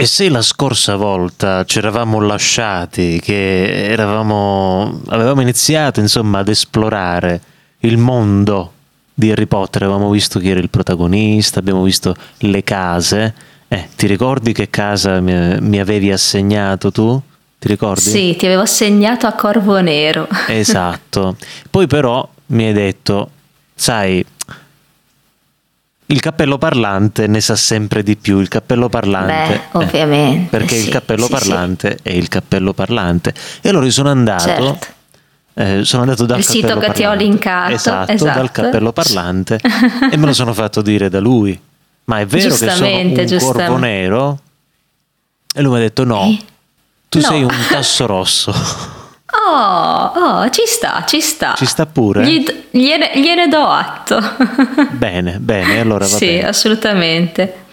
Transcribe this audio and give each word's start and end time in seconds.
E 0.00 0.06
se 0.06 0.28
la 0.28 0.42
scorsa 0.42 0.94
volta 0.94 1.64
ci 1.64 1.78
eravamo 1.78 2.20
lasciati, 2.20 3.18
che 3.20 3.90
eravamo, 3.90 5.00
avevamo 5.08 5.40
iniziato 5.40 5.98
insomma 5.98 6.38
ad 6.38 6.46
esplorare 6.46 7.40
il 7.80 7.98
mondo 7.98 8.74
di 9.12 9.32
Harry 9.32 9.46
Potter, 9.46 9.82
avevamo 9.82 10.08
visto 10.10 10.38
chi 10.38 10.50
era 10.50 10.60
il 10.60 10.70
protagonista, 10.70 11.58
abbiamo 11.58 11.82
visto 11.82 12.14
le 12.38 12.62
case, 12.62 13.34
eh, 13.66 13.88
ti 13.96 14.06
ricordi 14.06 14.52
che 14.52 14.70
casa 14.70 15.18
mi, 15.18 15.56
mi 15.58 15.80
avevi 15.80 16.12
assegnato 16.12 16.92
tu? 16.92 17.20
Ti 17.58 17.66
ricordi? 17.66 18.08
Sì, 18.08 18.36
ti 18.36 18.46
avevo 18.46 18.62
assegnato 18.62 19.26
a 19.26 19.32
Corvo 19.32 19.80
Nero. 19.80 20.28
Esatto. 20.46 21.36
Poi 21.68 21.88
però 21.88 22.26
mi 22.46 22.66
hai 22.66 22.72
detto, 22.72 23.30
sai, 23.74 24.24
il 26.10 26.20
cappello 26.20 26.56
parlante 26.56 27.26
ne 27.26 27.40
sa 27.40 27.54
sempre 27.54 28.02
di 28.02 28.16
più, 28.16 28.40
il 28.40 28.48
cappello 28.48 28.88
parlante... 28.88 29.68
Beh, 29.72 29.78
ovviamente. 29.78 30.44
Eh, 30.44 30.58
perché 30.58 30.76
sì, 30.76 30.84
il 30.86 30.88
cappello 30.88 31.24
sì, 31.26 31.30
parlante 31.30 31.98
sì. 32.02 32.08
è 32.08 32.12
il 32.12 32.28
cappello 32.28 32.72
parlante. 32.72 33.34
E 33.60 33.68
allora 33.68 33.88
sono 33.90 34.08
andato... 34.10 34.42
Certo. 34.42 34.78
Eh, 35.52 35.84
sono 35.84 36.02
andato 36.02 36.24
dal 36.24 36.38
il 36.38 36.44
sito 36.44 36.68
che 36.68 36.72
parlante. 36.74 36.94
ti 37.00 37.04
ho 37.04 37.14
linkato 37.14 37.72
esatto, 37.74 38.12
esatto. 38.12 38.38
dal 38.38 38.52
cappello 38.52 38.92
parlante 38.92 39.58
e 40.08 40.16
me 40.16 40.26
lo 40.26 40.32
sono 40.32 40.54
fatto 40.54 40.82
dire 40.82 41.08
da 41.08 41.18
lui 41.18 41.60
ma 42.04 42.20
è 42.20 42.26
vero 42.26 42.54
che 42.54 42.70
sono 42.70 42.86
un 42.96 43.36
corvo 43.40 43.76
nero? 43.76 44.38
e 45.52 45.60
lui 45.60 45.72
mi 45.72 45.78
ha 45.78 45.80
detto 45.80 46.04
no 46.04 46.22
Eh, 46.26 46.38
tu 47.08 47.18
no. 47.18 47.26
sei 47.26 47.42
un 47.42 47.50
tasso 47.68 48.06
rosso 48.06 48.54
Oh, 49.30 50.12
oh, 50.14 50.48
ci 50.48 50.62
sta, 50.64 51.04
ci 51.06 51.20
sta. 51.20 51.52
ci 51.54 51.66
sta 51.66 51.84
pure? 51.84 52.24
Gli 52.24 52.42
gliene, 52.70 53.10
gliene 53.14 53.46
do 53.48 53.58
atto. 53.58 54.18
bene 54.92 55.38
bene 55.38 55.80
allora 55.80 56.06
va 56.06 56.16
sì, 56.16 56.26
bene 56.26 56.48
assolutamente. 56.48 57.64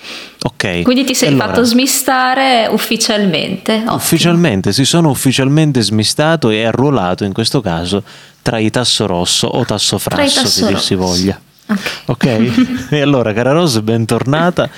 ok 0.41 0.81
Quindi 0.81 1.05
ti 1.05 1.15
sei 1.15 1.29
Allora, 1.29 1.47
fatto 1.47 1.63
smistare 1.63 2.67
ufficialmente. 2.69 3.73
Ottimo. 3.75 3.95
Ufficialmente, 3.95 4.73
si 4.73 4.83
sono 4.83 5.09
ufficialmente 5.09 5.81
smistato 5.81 6.49
e 6.49 6.65
arruolato 6.65 7.23
in 7.23 7.31
questo 7.31 7.61
caso 7.61 8.03
tra 8.41 8.57
i 8.57 8.69
tasso 8.69 9.05
rosso 9.05 9.47
o 9.47 9.63
tasso 9.63 9.97
frasso, 9.97 10.41
tasso 10.41 10.65
che 10.65 10.73
dir 10.73 10.81
si 10.81 10.95
voglia. 10.95 11.39
Ok. 11.67 12.07
Ok? 12.07 12.87
e 12.91 12.99
allora, 12.99 13.31
cara 13.31 13.53
Rose, 13.53 13.81
bentornata 13.81 14.69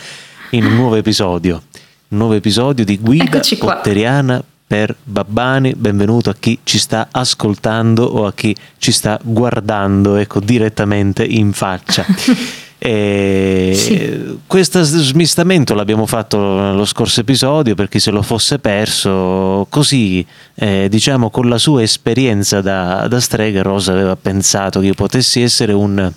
in 0.52 0.64
un 0.64 0.76
nuovo 0.76 0.96
episodio. 0.96 1.64
Un 2.10 2.20
nuovo 2.20 2.34
episodio 2.34 2.86
di 2.86 3.00
Guida. 3.00 3.42
Potteriana 3.58 4.44
per 4.68 4.94
Babbani. 5.02 5.74
Benvenuto 5.76 6.30
a 6.30 6.36
chi 6.38 6.60
ci 6.64 6.78
sta 6.78 7.08
ascoltando 7.10 8.04
o 8.04 8.26
a 8.26 8.34
chi 8.34 8.54
ci 8.78 8.92
sta 8.92 9.18
guardando, 9.24 10.18
ecco, 10.18 10.42
direttamente 10.42 11.24
in 11.24 11.54
faccia. 11.54 12.06
E 12.80 13.74
Sì. 13.76 14.38
Questo 14.46 14.84
smistamento 14.84 15.74
l'abbiamo 15.74 16.06
fatto 16.06 16.38
nello 16.38 16.86
scorso 16.86 17.22
episodio 17.22 17.74
per 17.74 17.90
chi 17.90 18.00
se 18.00 18.12
lo 18.12 18.22
fosse 18.22 18.60
perso, 18.60 19.66
così 19.68 20.24
eh, 20.54 20.88
diciamo 20.88 21.32
con 21.32 21.50
la 21.50 21.58
sua 21.58 21.82
esperienza 21.82 22.62
da, 22.62 23.08
da 23.08 23.20
strega 23.20 23.64
Rosa 23.64 23.94
aveva 23.94 24.16
pensato 24.16 24.80
che 24.80 24.86
io 24.86 24.94
potessi 24.94 25.42
essere 25.42 25.74
un, 25.74 26.12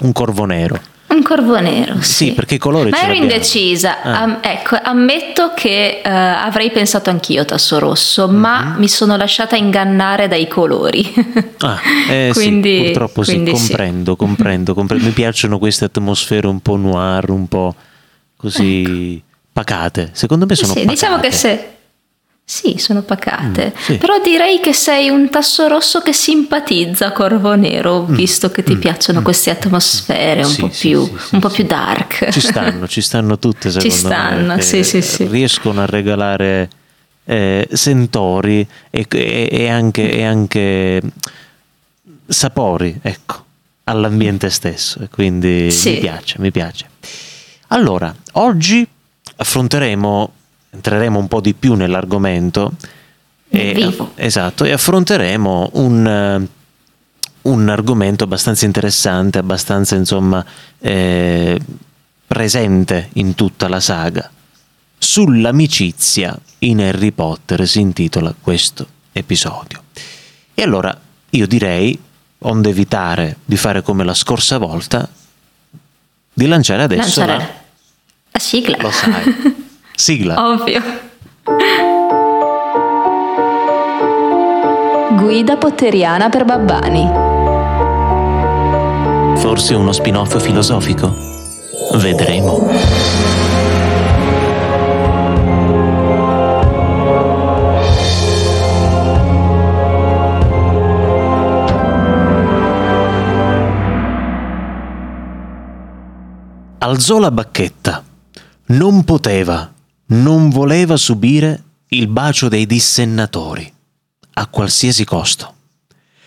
un 0.00 0.12
corvo 0.12 0.46
nero. 0.46 0.80
Un 1.10 1.22
corvo 1.22 1.58
nero, 1.60 1.96
sì. 2.00 2.26
Sì, 2.26 2.32
perché 2.32 2.54
i 2.54 2.58
colori 2.58 2.90
Ma 2.90 3.02
ero 3.02 3.12
indecisa. 3.12 4.00
Ah. 4.02 4.20
Am- 4.22 4.38
ecco, 4.42 4.76
ammetto 4.80 5.52
che 5.54 6.00
eh, 6.04 6.08
avrei 6.08 6.70
pensato 6.70 7.10
anch'io 7.10 7.44
tasso 7.44 7.78
rosso, 7.80 8.28
ma 8.28 8.62
Mhm. 8.62 8.78
mi 8.78 8.88
sono 8.88 9.16
lasciata 9.16 9.56
ingannare 9.56 10.28
dai 10.28 10.46
colori. 10.46 11.12
Ah, 11.58 11.78
eh, 12.08 12.30
Quindi- 12.32 12.76
sì, 12.76 12.82
purtroppo 12.84 13.22
sì, 13.24 13.32
quindi 13.32 13.56
sì. 13.56 13.66
comprendo, 13.66 14.14
comprendo, 14.16 14.74
comprendo. 14.74 15.06
Mi 15.06 15.12
piacciono 15.12 15.58
queste 15.58 15.86
atmosfere 15.86 16.46
un 16.46 16.60
po' 16.60 16.76
noir, 16.76 17.28
un 17.30 17.48
po' 17.48 17.74
così 18.36 19.20
pacate. 19.52 20.10
Secondo 20.12 20.46
me 20.46 20.54
sono 20.54 20.68
Sì, 20.72 20.80
pacate. 20.84 20.94
diciamo 20.94 21.20
che 21.20 21.30
se... 21.32 21.74
Sì, 22.50 22.78
sono 22.78 23.02
pacate. 23.02 23.72
Mm, 23.76 23.80
sì. 23.80 23.96
Però 23.98 24.20
direi 24.20 24.58
che 24.58 24.72
sei 24.72 25.08
un 25.08 25.30
tasso 25.30 25.68
rosso 25.68 26.00
che 26.00 26.12
simpatizza 26.12 27.12
Corvo 27.12 27.54
Nero, 27.54 28.02
visto 28.06 28.50
che 28.50 28.64
ti 28.64 28.76
piacciono 28.76 29.22
queste 29.22 29.50
atmosfere 29.50 30.42
un 30.42 30.48
Mm, 30.48 30.52
Sì, 30.52 30.60
po' 30.60 30.68
più, 30.68 31.04
sì, 31.16 31.34
un 31.36 31.40
po' 31.40 31.48
più 31.48 31.62
dark. 31.64 32.28
Ci 32.30 32.40
stanno, 32.40 32.88
ci 32.88 33.00
stanno 33.02 33.38
tutte 33.38 33.70
secondo 33.70 33.94
stanno, 33.94 34.54
me. 34.56 34.62
sì, 34.62 34.82
sì, 34.82 35.00
sì. 35.00 35.26
Riescono 35.28 35.80
a 35.82 35.86
regalare 35.86 36.68
eh, 37.24 37.68
sentori 37.70 38.66
e, 38.90 39.06
e- 39.08 39.48
e 39.48 39.68
anche, 39.68 40.10
e 40.10 40.24
anche 40.24 41.00
sapori, 42.26 42.98
ecco, 43.00 43.44
all'ambiente 43.84 44.50
stesso. 44.50 44.98
E 45.02 45.08
quindi 45.08 45.68
mi 45.84 45.98
piace, 45.98 46.34
mi 46.40 46.50
piace. 46.50 46.86
Allora, 47.68 48.12
oggi 48.32 48.84
affronteremo, 49.36 50.32
entreremo 50.70 51.18
un 51.18 51.28
po' 51.28 51.40
di 51.40 51.54
più 51.54 51.74
nell'argomento. 51.74 52.72
Nel 53.48 53.66
e- 53.68 53.72
vivo. 53.74 54.12
esatto, 54.14 54.64
e 54.64 54.72
affronteremo 54.72 55.70
un... 55.74 56.06
eh, 56.06 56.58
un 57.42 57.70
argomento 57.70 58.24
abbastanza 58.24 58.66
interessante, 58.66 59.38
abbastanza 59.38 59.96
insomma 59.96 60.44
eh, 60.78 61.58
presente 62.26 63.08
in 63.14 63.34
tutta 63.34 63.66
la 63.66 63.80
saga. 63.80 64.30
Sull'amicizia 64.98 66.38
in 66.58 66.80
Harry 66.80 67.12
Potter 67.12 67.66
si 67.66 67.80
intitola 67.80 68.34
questo 68.38 68.86
episodio. 69.12 69.84
E 70.52 70.62
allora 70.62 70.94
io 71.30 71.46
direi, 71.46 71.98
onde 72.40 72.68
evitare 72.68 73.38
di 73.42 73.56
fare 73.56 73.80
come 73.82 74.04
la 74.04 74.12
scorsa 74.12 74.58
volta, 74.58 75.08
di 76.32 76.46
lanciare 76.46 76.82
adesso 76.82 77.20
Lanciare 77.24 77.36
la, 77.38 77.54
la 78.32 78.38
sigla. 78.38 78.76
lo 78.80 78.90
sai, 78.90 79.24
sigla. 80.00 80.34
Ovvio. 80.42 80.82
Guida 85.16 85.56
potteriana 85.56 86.30
per 86.30 86.44
babbani. 86.44 87.08
Forse 89.36 89.74
uno 89.74 89.92
spin-off 89.92 90.40
filosofico? 90.40 91.14
Vedremo. 91.96 92.66
Alzò 106.78 107.18
la 107.18 107.30
bacchetta. 107.30 108.02
Non 108.66 109.04
poteva, 109.04 109.70
non 110.10 110.50
voleva 110.50 110.96
subire 110.96 111.62
il 111.88 112.06
bacio 112.06 112.48
dei 112.48 112.66
dissennatori, 112.66 113.72
a 114.34 114.46
qualsiasi 114.46 115.04
costo. 115.04 115.54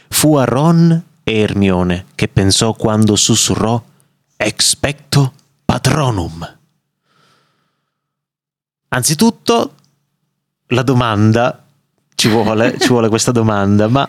Fu 0.09 0.35
a 0.35 0.45
Ron 0.45 1.03
e 1.23 1.39
Ermione 1.39 2.05
che 2.16 2.27
pensò 2.27 2.73
quando 2.73 3.16
sussurrò 3.16 3.81
Expecto 4.35 5.33
Patronum. 5.66 6.57
Anzitutto, 8.89 9.73
la 10.67 10.83
domanda, 10.83 11.63
ci 12.15 12.27
vuole, 12.27 12.77
ci 12.77 12.88
vuole 12.89 13.09
questa 13.09 13.31
domanda, 13.31 13.88
ma 13.88 14.07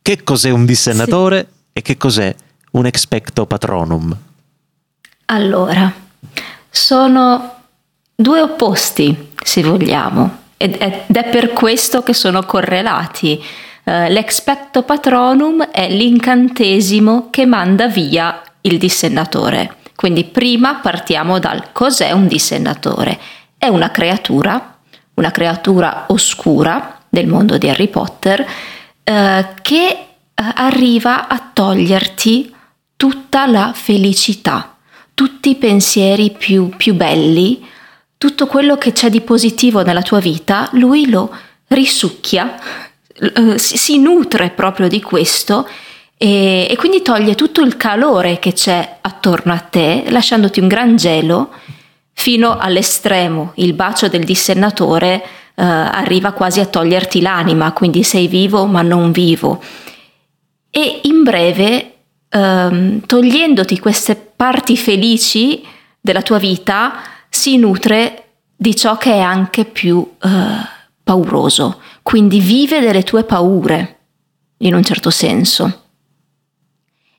che 0.00 0.22
cos'è 0.22 0.50
un 0.50 0.64
dissennatore 0.64 1.48
e 1.72 1.82
che 1.82 1.96
cos'è 1.96 2.34
un 2.72 2.86
Expecto 2.86 3.44
Patronum? 3.46 4.16
Allora, 5.26 5.92
sono 6.70 7.61
due 8.22 8.40
opposti, 8.40 9.32
se 9.42 9.62
vogliamo, 9.62 10.38
ed 10.56 10.76
è, 10.76 11.04
per 11.28 11.52
questo 11.52 12.02
che 12.02 12.14
sono 12.14 12.44
correlati. 12.44 13.42
Eh, 13.84 14.08
L'expecto 14.08 14.84
patronum 14.84 15.64
è 15.64 15.88
l'incantesimo 15.90 17.28
che 17.30 17.44
manda 17.46 17.88
via 17.88 18.40
il 18.62 18.78
dissennatore. 18.78 19.76
Quindi 19.96 20.24
prima 20.24 20.76
partiamo 20.76 21.38
dal 21.38 21.72
cos'è 21.72 22.12
un 22.12 22.28
dissennatore. 22.28 23.18
È 23.58 23.66
una 23.66 23.90
creatura, 23.90 24.78
una 25.14 25.30
creatura 25.30 26.04
oscura 26.08 27.00
del 27.08 27.26
mondo 27.26 27.58
di 27.58 27.68
Harry 27.68 27.88
Potter, 27.88 28.46
eh, 29.02 29.46
che 29.62 29.88
eh, 29.88 30.06
arriva 30.34 31.28
a 31.28 31.50
toglierti 31.52 32.54
tutta 32.96 33.46
la 33.46 33.72
felicità, 33.74 34.76
tutti 35.12 35.50
i 35.50 35.56
pensieri 35.56 36.30
più, 36.30 36.68
più 36.68 36.94
belli, 36.94 37.70
tutto 38.22 38.46
quello 38.46 38.78
che 38.78 38.92
c'è 38.92 39.10
di 39.10 39.20
positivo 39.20 39.82
nella 39.82 40.00
tua 40.00 40.20
vita, 40.20 40.68
lui 40.74 41.10
lo 41.10 41.28
risucchia, 41.66 42.56
eh, 43.18 43.58
si, 43.58 43.98
nutre 43.98 44.50
proprio 44.50 44.86
di 44.86 45.02
questo 45.02 45.68
e, 46.16 46.68
e 46.70 46.76
quindi 46.76 47.02
toglie 47.02 47.34
tutto 47.34 47.62
il 47.62 47.76
calore 47.76 48.38
che 48.38 48.52
c'è 48.52 48.98
attorno 49.00 49.52
a 49.52 49.58
te, 49.58 50.04
lasciandoti 50.06 50.60
un 50.60 50.68
gran 50.68 50.94
gelo 50.94 51.50
fino 52.12 52.58
all'estremo. 52.58 53.54
Il 53.56 53.72
bacio 53.72 54.06
del 54.06 54.22
dissennatore 54.22 55.14
eh, 55.56 55.64
arriva 55.64 56.30
quasi 56.30 56.60
a 56.60 56.66
toglierti 56.66 57.20
l'anima, 57.20 57.72
quindi 57.72 58.04
sei 58.04 58.28
vivo 58.28 58.66
ma 58.66 58.82
non 58.82 59.10
vivo. 59.10 59.60
E 60.70 61.00
in 61.02 61.24
breve, 61.24 61.94
ehm, 62.28 63.00
togliendoti 63.04 63.80
queste 63.80 64.14
parti 64.14 64.76
felici 64.76 65.66
della 66.00 66.22
tua 66.22 66.38
vita, 66.38 67.11
si 67.42 67.56
nutre 67.56 68.34
di 68.54 68.76
ciò 68.76 68.96
che 68.96 69.14
è 69.14 69.18
anche 69.18 69.64
più 69.64 70.08
eh, 70.22 70.28
pauroso, 71.02 71.80
quindi 72.00 72.38
vive 72.38 72.78
delle 72.78 73.02
tue 73.02 73.24
paure, 73.24 73.98
in 74.58 74.76
un 74.76 74.84
certo 74.84 75.10
senso. 75.10 75.86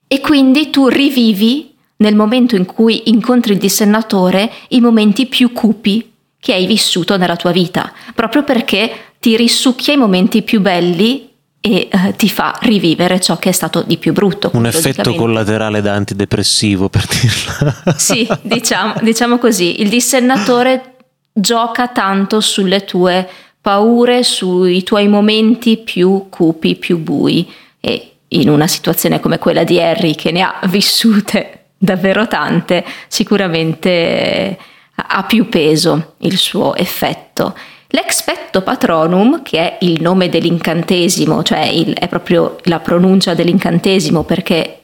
E 0.07 0.21
quindi 0.21 0.69
tu 0.69 0.87
rivivi 0.87 1.75
nel 1.97 2.15
momento 2.15 2.55
in 2.55 2.63
cui 2.63 3.09
incontri 3.09 3.51
il 3.51 3.59
dissennatore 3.59 4.49
i 4.69 4.79
momenti 4.79 5.25
più 5.25 5.51
cupi 5.51 6.13
che 6.39 6.53
hai 6.53 6.67
vissuto 6.67 7.17
nella 7.17 7.35
tua 7.35 7.51
vita, 7.51 7.91
proprio 8.15 8.45
perché 8.45 9.15
ti 9.19 9.35
risucchia 9.35 9.91
i 9.91 9.97
momenti 9.97 10.41
più 10.41 10.61
belli 10.61 11.32
e 11.65 11.87
eh, 11.89 12.13
ti 12.17 12.27
fa 12.27 12.57
rivivere 12.59 13.21
ciò 13.21 13.37
che 13.37 13.47
è 13.47 13.51
stato 13.53 13.83
di 13.83 13.95
più 13.97 14.11
brutto. 14.11 14.49
Un 14.51 14.65
effetto 14.65 15.15
collaterale 15.15 15.79
da 15.79 15.93
antidepressivo, 15.93 16.89
per 16.89 17.05
dirla. 17.07 17.95
Sì, 17.95 18.27
diciamo, 18.41 18.95
diciamo 19.01 19.37
così, 19.37 19.79
il 19.79 19.87
dissennatore 19.87 20.95
gioca 21.31 21.87
tanto 21.87 22.41
sulle 22.41 22.83
tue 22.83 23.29
paure, 23.61 24.23
sui 24.23 24.83
tuoi 24.83 25.07
momenti 25.07 25.77
più 25.77 26.25
cupi, 26.29 26.75
più 26.75 26.97
bui 26.97 27.49
e 27.79 28.11
in 28.27 28.49
una 28.49 28.67
situazione 28.67 29.21
come 29.21 29.39
quella 29.39 29.63
di 29.63 29.79
Harry 29.79 30.15
che 30.15 30.31
ne 30.31 30.41
ha 30.41 30.59
vissute 30.65 31.67
davvero 31.77 32.27
tante, 32.27 32.83
sicuramente 33.07 34.57
ha 34.95 35.23
più 35.23 35.47
peso 35.47 36.15
il 36.19 36.37
suo 36.37 36.75
effetto. 36.75 37.55
L'expetto 37.95 38.63
patronum, 38.63 39.43
che 39.43 39.59
è 39.59 39.77
il 39.81 40.01
nome 40.01 40.27
dell'incantesimo, 40.27 41.43
cioè 41.43 41.59
il, 41.65 41.93
è 41.93 42.07
proprio 42.07 42.57
la 42.63 42.79
pronuncia 42.79 43.35
dell'incantesimo 43.35 44.23
perché 44.23 44.81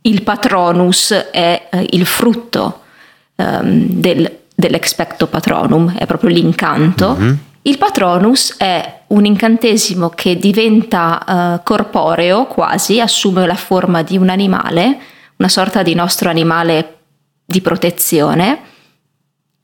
il 0.00 0.22
patronus 0.22 1.12
è 1.12 1.68
eh, 1.70 1.86
il 1.90 2.04
frutto 2.06 2.80
um, 3.36 3.86
del, 3.86 4.38
dell'expecto 4.52 5.28
patronum, 5.28 5.96
è 5.96 6.06
proprio 6.06 6.30
l'incanto. 6.30 7.16
Mm-hmm. 7.16 7.34
Il 7.62 7.78
patronus 7.78 8.56
è 8.56 9.02
un 9.08 9.24
incantesimo 9.26 10.08
che 10.08 10.36
diventa 10.36 11.22
uh, 11.24 11.62
corporeo 11.62 12.46
quasi, 12.46 13.00
assume 13.00 13.46
la 13.46 13.54
forma 13.54 14.02
di 14.02 14.16
un 14.16 14.28
animale, 14.28 14.98
una 15.36 15.48
sorta 15.48 15.84
di 15.84 15.94
nostro 15.94 16.28
animale 16.28 16.96
di 17.44 17.60
protezione 17.60 18.69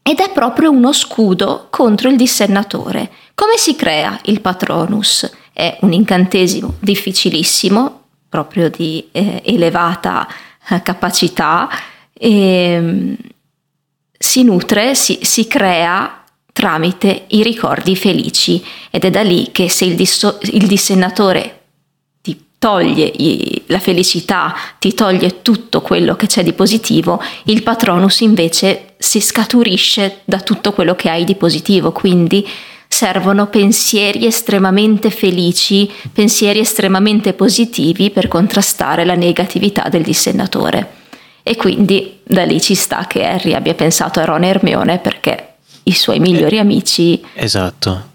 ed 0.08 0.20
è 0.20 0.30
proprio 0.30 0.70
uno 0.70 0.92
scudo 0.92 1.66
contro 1.68 2.08
il 2.08 2.16
dissennatore. 2.16 3.10
Come 3.34 3.56
si 3.56 3.74
crea 3.74 4.16
il 4.26 4.40
patronus? 4.40 5.28
È 5.52 5.78
un 5.80 5.92
incantesimo 5.92 6.74
difficilissimo, 6.78 8.02
proprio 8.28 8.70
di 8.70 9.08
eh, 9.10 9.42
elevata 9.44 10.28
eh, 10.68 10.80
capacità, 10.82 11.68
e 12.12 12.78
mm, 12.80 13.14
si 14.16 14.44
nutre, 14.44 14.94
si, 14.94 15.18
si 15.22 15.48
crea 15.48 16.22
tramite 16.52 17.24
i 17.30 17.42
ricordi 17.42 17.96
felici 17.96 18.64
ed 18.90 19.04
è 19.04 19.10
da 19.10 19.22
lì 19.22 19.50
che 19.50 19.68
se 19.68 19.86
il, 19.86 19.96
disso, 19.96 20.38
il 20.42 20.68
dissennatore 20.68 21.55
toglie 22.58 23.12
la 23.66 23.78
felicità, 23.78 24.54
ti 24.78 24.94
toglie 24.94 25.42
tutto 25.42 25.80
quello 25.82 26.16
che 26.16 26.26
c'è 26.26 26.42
di 26.42 26.52
positivo, 26.52 27.22
il 27.44 27.62
patronus 27.62 28.20
invece 28.20 28.94
si 28.98 29.20
scaturisce 29.20 30.20
da 30.24 30.40
tutto 30.40 30.72
quello 30.72 30.94
che 30.94 31.10
hai 31.10 31.24
di 31.24 31.34
positivo, 31.34 31.92
quindi 31.92 32.46
servono 32.88 33.48
pensieri 33.48 34.26
estremamente 34.26 35.10
felici, 35.10 35.90
pensieri 36.12 36.60
estremamente 36.60 37.34
positivi 37.34 38.10
per 38.10 38.28
contrastare 38.28 39.04
la 39.04 39.14
negatività 39.14 39.88
del 39.88 40.02
dissennatore. 40.02 40.94
E 41.42 41.56
quindi 41.56 42.20
da 42.24 42.44
lì 42.44 42.60
ci 42.60 42.74
sta 42.74 43.06
che 43.06 43.24
Harry 43.24 43.54
abbia 43.54 43.74
pensato 43.74 44.18
a 44.18 44.24
Ron 44.24 44.44
e 44.44 44.48
Hermione 44.48 44.98
perché 44.98 45.54
i 45.84 45.92
suoi 45.92 46.18
migliori 46.18 46.58
amici 46.58 47.24
esatto 47.34 48.14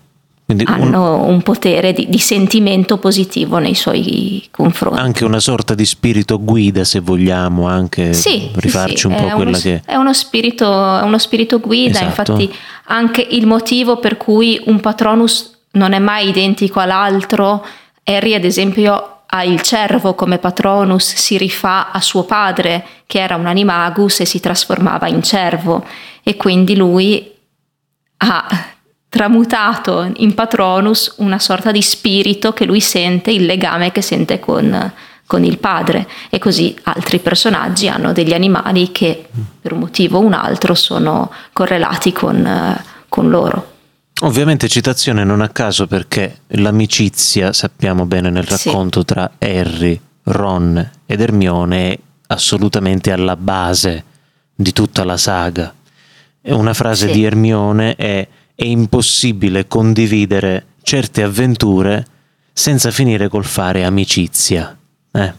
quindi 0.56 0.66
hanno 0.68 1.24
un, 1.24 1.34
un 1.34 1.42
potere 1.42 1.94
di, 1.94 2.10
di, 2.10 2.20
sentimento 2.20 2.98
positivo 2.98 3.58
nei 3.58 3.76
suoi 3.76 4.46
confronti. 4.52 5.00
Anche 5.00 5.24
una 5.24 5.40
sorta 5.40 5.74
di 5.74 5.86
spirito 5.86 6.42
guida, 6.42 6.84
se 6.84 7.00
vogliamo, 7.00 7.68
anche 7.68 8.14
sì, 8.14 8.50
rifarci 8.54 8.98
sì, 8.98 9.08
un 9.08 9.16
po' 9.16 9.36
quella 9.36 9.50
uno, 9.50 9.58
che... 9.58 9.82
È 9.86 9.96
uno 9.96 10.14
spirito, 10.14 10.66
è 11.00 11.04
uno 11.04 11.18
spirito 11.18 11.60
guida, 11.60 12.02
esatto. 12.02 12.32
infatti 12.34 12.56
anche 12.86 13.26
il 13.30 13.48
motivo 13.48 13.98
per 13.98 14.18
cui 14.18 14.62
un 14.66 14.80
patronus 14.80 15.60
non 15.72 15.94
è 15.94 16.00
mai 16.00 16.28
identico 16.28 16.80
all'altro, 16.80 17.66
Harry 18.04 18.34
ad 18.34 18.44
esempio 18.44 19.20
ha 19.34 19.44
il 19.46 19.62
cervo 19.62 20.14
come 20.14 20.40
patronus, 20.40 21.16
si 21.16 21.38
rifà 21.38 21.92
a 21.92 22.02
suo 22.02 22.24
padre 22.24 22.86
che 23.06 23.20
era 23.20 23.38
un 23.38 23.46
animagus 23.46 24.20
e 24.20 24.26
si 24.26 24.42
trasformava 24.42 25.08
in 25.08 25.24
cervo 25.24 25.86
e 26.22 26.36
quindi 26.36 26.76
lui 26.76 27.32
ha 28.18 28.48
tramutato 29.12 30.10
in 30.16 30.34
patronus 30.34 31.16
una 31.18 31.38
sorta 31.38 31.72
di 31.72 31.82
spirito 31.82 32.54
che 32.54 32.64
lui 32.64 32.80
sente, 32.80 33.30
il 33.30 33.46
legame 33.46 33.92
che 33.92 34.02
sente 34.02 34.40
con, 34.40 34.94
con 35.28 35.44
il 35.44 35.58
padre 35.58 36.08
e 36.30 36.40
così 36.40 36.74
altri 36.84 37.20
personaggi 37.20 37.90
hanno 37.90 38.14
degli 38.14 38.32
animali 38.32 38.94
che 38.94 39.28
per 39.60 39.74
un 39.74 39.80
motivo 39.80 40.20
o 40.20 40.22
un 40.22 40.32
altro 40.32 40.76
sono 40.76 41.30
correlati 41.52 42.14
con, 42.14 42.82
con 43.10 43.30
loro. 43.30 43.74
Ovviamente 44.22 44.70
citazione 44.70 45.26
non 45.26 45.42
a 45.42 45.50
caso 45.50 45.88
perché 45.88 46.44
l'amicizia, 46.48 47.52
sappiamo 47.52 48.06
bene 48.06 48.30
nel 48.30 48.44
racconto 48.44 49.02
sì. 49.02 49.06
tra 49.08 49.32
Harry, 49.40 50.00
Ron 50.24 50.90
ed 51.06 51.20
Hermione 51.20 51.92
è 51.92 52.00
assolutamente 52.28 53.12
alla 53.12 53.36
base 53.36 54.06
di 54.56 54.72
tutta 54.72 55.04
la 55.04 55.18
saga. 55.18 55.74
Una 56.44 56.74
frase 56.74 57.08
sì. 57.08 57.14
di 57.14 57.26
Hermione 57.26 57.96
è 57.96 58.26
è 58.62 58.66
impossibile 58.66 59.68
condividere 59.68 60.66
certe 60.84 61.24
avventure 61.24 62.06
senza 62.54 62.92
finire 62.92 63.28
col 63.28 63.44
fare 63.44 63.84
amicizia. 63.84 64.78
Eh. 65.12 65.34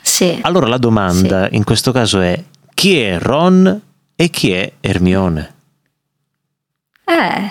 Sì. 0.00 0.38
Allora 0.42 0.66
la 0.66 0.78
domanda 0.78 1.48
sì. 1.48 1.54
in 1.54 1.62
questo 1.62 1.92
caso 1.92 2.20
è 2.20 2.42
chi 2.74 2.98
è 2.98 3.18
Ron 3.20 3.80
e 4.16 4.28
chi 4.30 4.50
è 4.50 4.72
Hermione? 4.80 5.54
Eh, 7.04 7.50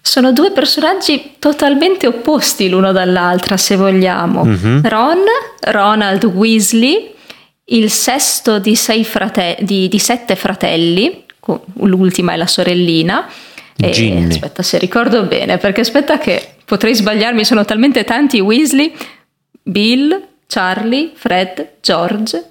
sono 0.00 0.32
due 0.32 0.50
personaggi 0.50 1.34
totalmente 1.38 2.08
opposti 2.08 2.68
l'uno 2.68 2.90
dall'altra, 2.90 3.56
se 3.56 3.76
vogliamo. 3.76 4.44
Mm-hmm. 4.44 4.84
Ron, 4.86 5.24
Ronald 5.60 6.24
Weasley, 6.24 7.14
il 7.66 7.90
sesto 7.90 8.58
di, 8.58 8.74
frate- 8.74 9.58
di, 9.60 9.86
di 9.86 9.98
sette 10.00 10.34
fratelli, 10.34 11.24
l'ultima 11.74 12.32
è 12.32 12.36
la 12.36 12.46
sorellina, 12.46 13.28
e, 13.80 14.26
aspetta, 14.28 14.62
se 14.62 14.78
ricordo 14.78 15.24
bene, 15.24 15.58
perché 15.58 15.80
aspetta 15.80 16.18
che 16.18 16.54
potrei 16.64 16.94
sbagliarmi, 16.94 17.44
sono 17.44 17.64
talmente 17.64 18.04
tanti 18.04 18.40
Weasley, 18.40 18.94
Bill, 19.62 20.28
Charlie, 20.46 21.12
Fred, 21.14 21.74
George, 21.80 22.50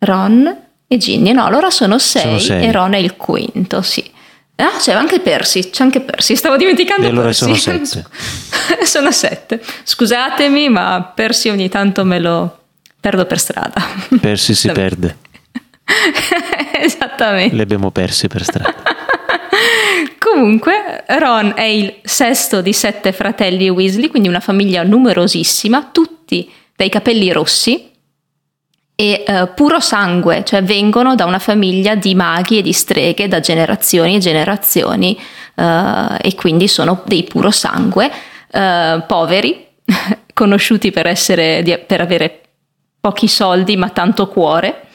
Ron 0.00 0.56
e 0.86 0.96
Ginny. 0.96 1.32
No, 1.32 1.44
allora 1.46 1.70
sono 1.70 1.98
sei, 1.98 2.22
sono 2.22 2.38
sei. 2.38 2.64
e 2.66 2.72
Ron 2.72 2.94
è 2.94 2.98
il 2.98 3.16
quinto, 3.16 3.82
sì. 3.82 4.10
Ah, 4.56 4.76
c'è 4.78 4.92
anche 4.92 5.20
Percy, 5.20 5.70
c'è 5.70 5.82
anche 5.82 6.00
Percy, 6.00 6.36
stavo 6.36 6.56
dimenticando 6.56 7.06
e 7.06 7.08
allora 7.08 7.26
Percy. 7.26 7.56
sono 7.56 7.84
sette. 7.84 8.06
sono 8.84 9.10
sette. 9.10 9.62
Scusatemi, 9.82 10.68
ma 10.68 11.12
Percy 11.14 11.48
ogni 11.48 11.68
tanto 11.68 12.04
me 12.04 12.20
lo 12.20 12.58
perdo 13.00 13.24
per 13.24 13.38
strada. 13.38 13.82
Percy 14.20 14.54
si 14.54 14.68
perde. 14.72 15.16
Esattamente. 16.80 17.54
Li 17.54 17.60
abbiamo 17.60 17.90
persi 17.90 18.28
per 18.28 18.44
strada. 18.44 18.71
Comunque, 20.32 21.04
Ron 21.08 21.52
è 21.54 21.64
il 21.64 21.96
sesto 22.02 22.62
di 22.62 22.72
sette 22.72 23.12
fratelli 23.12 23.68
Weasley, 23.68 24.08
quindi 24.08 24.28
una 24.28 24.40
famiglia 24.40 24.82
numerosissima, 24.82 25.90
tutti 25.92 26.50
dai 26.74 26.88
capelli 26.88 27.30
rossi 27.30 27.90
e 28.94 29.24
uh, 29.26 29.50
puro 29.54 29.78
sangue, 29.78 30.42
cioè 30.42 30.62
vengono 30.62 31.14
da 31.14 31.26
una 31.26 31.38
famiglia 31.38 31.94
di 31.96 32.14
maghi 32.14 32.58
e 32.58 32.62
di 32.62 32.72
streghe 32.72 33.28
da 33.28 33.40
generazioni 33.40 34.16
e 34.16 34.20
generazioni 34.20 35.18
uh, 35.56 36.16
e 36.18 36.34
quindi 36.34 36.66
sono 36.66 37.02
dei 37.04 37.24
puro 37.24 37.50
sangue, 37.50 38.10
uh, 38.52 39.04
poveri, 39.06 39.66
conosciuti 40.32 40.90
per, 40.90 41.08
essere, 41.08 41.84
per 41.86 42.00
avere 42.00 42.40
pochi 42.98 43.28
soldi 43.28 43.76
ma 43.76 43.90
tanto 43.90 44.28
cuore 44.28 44.86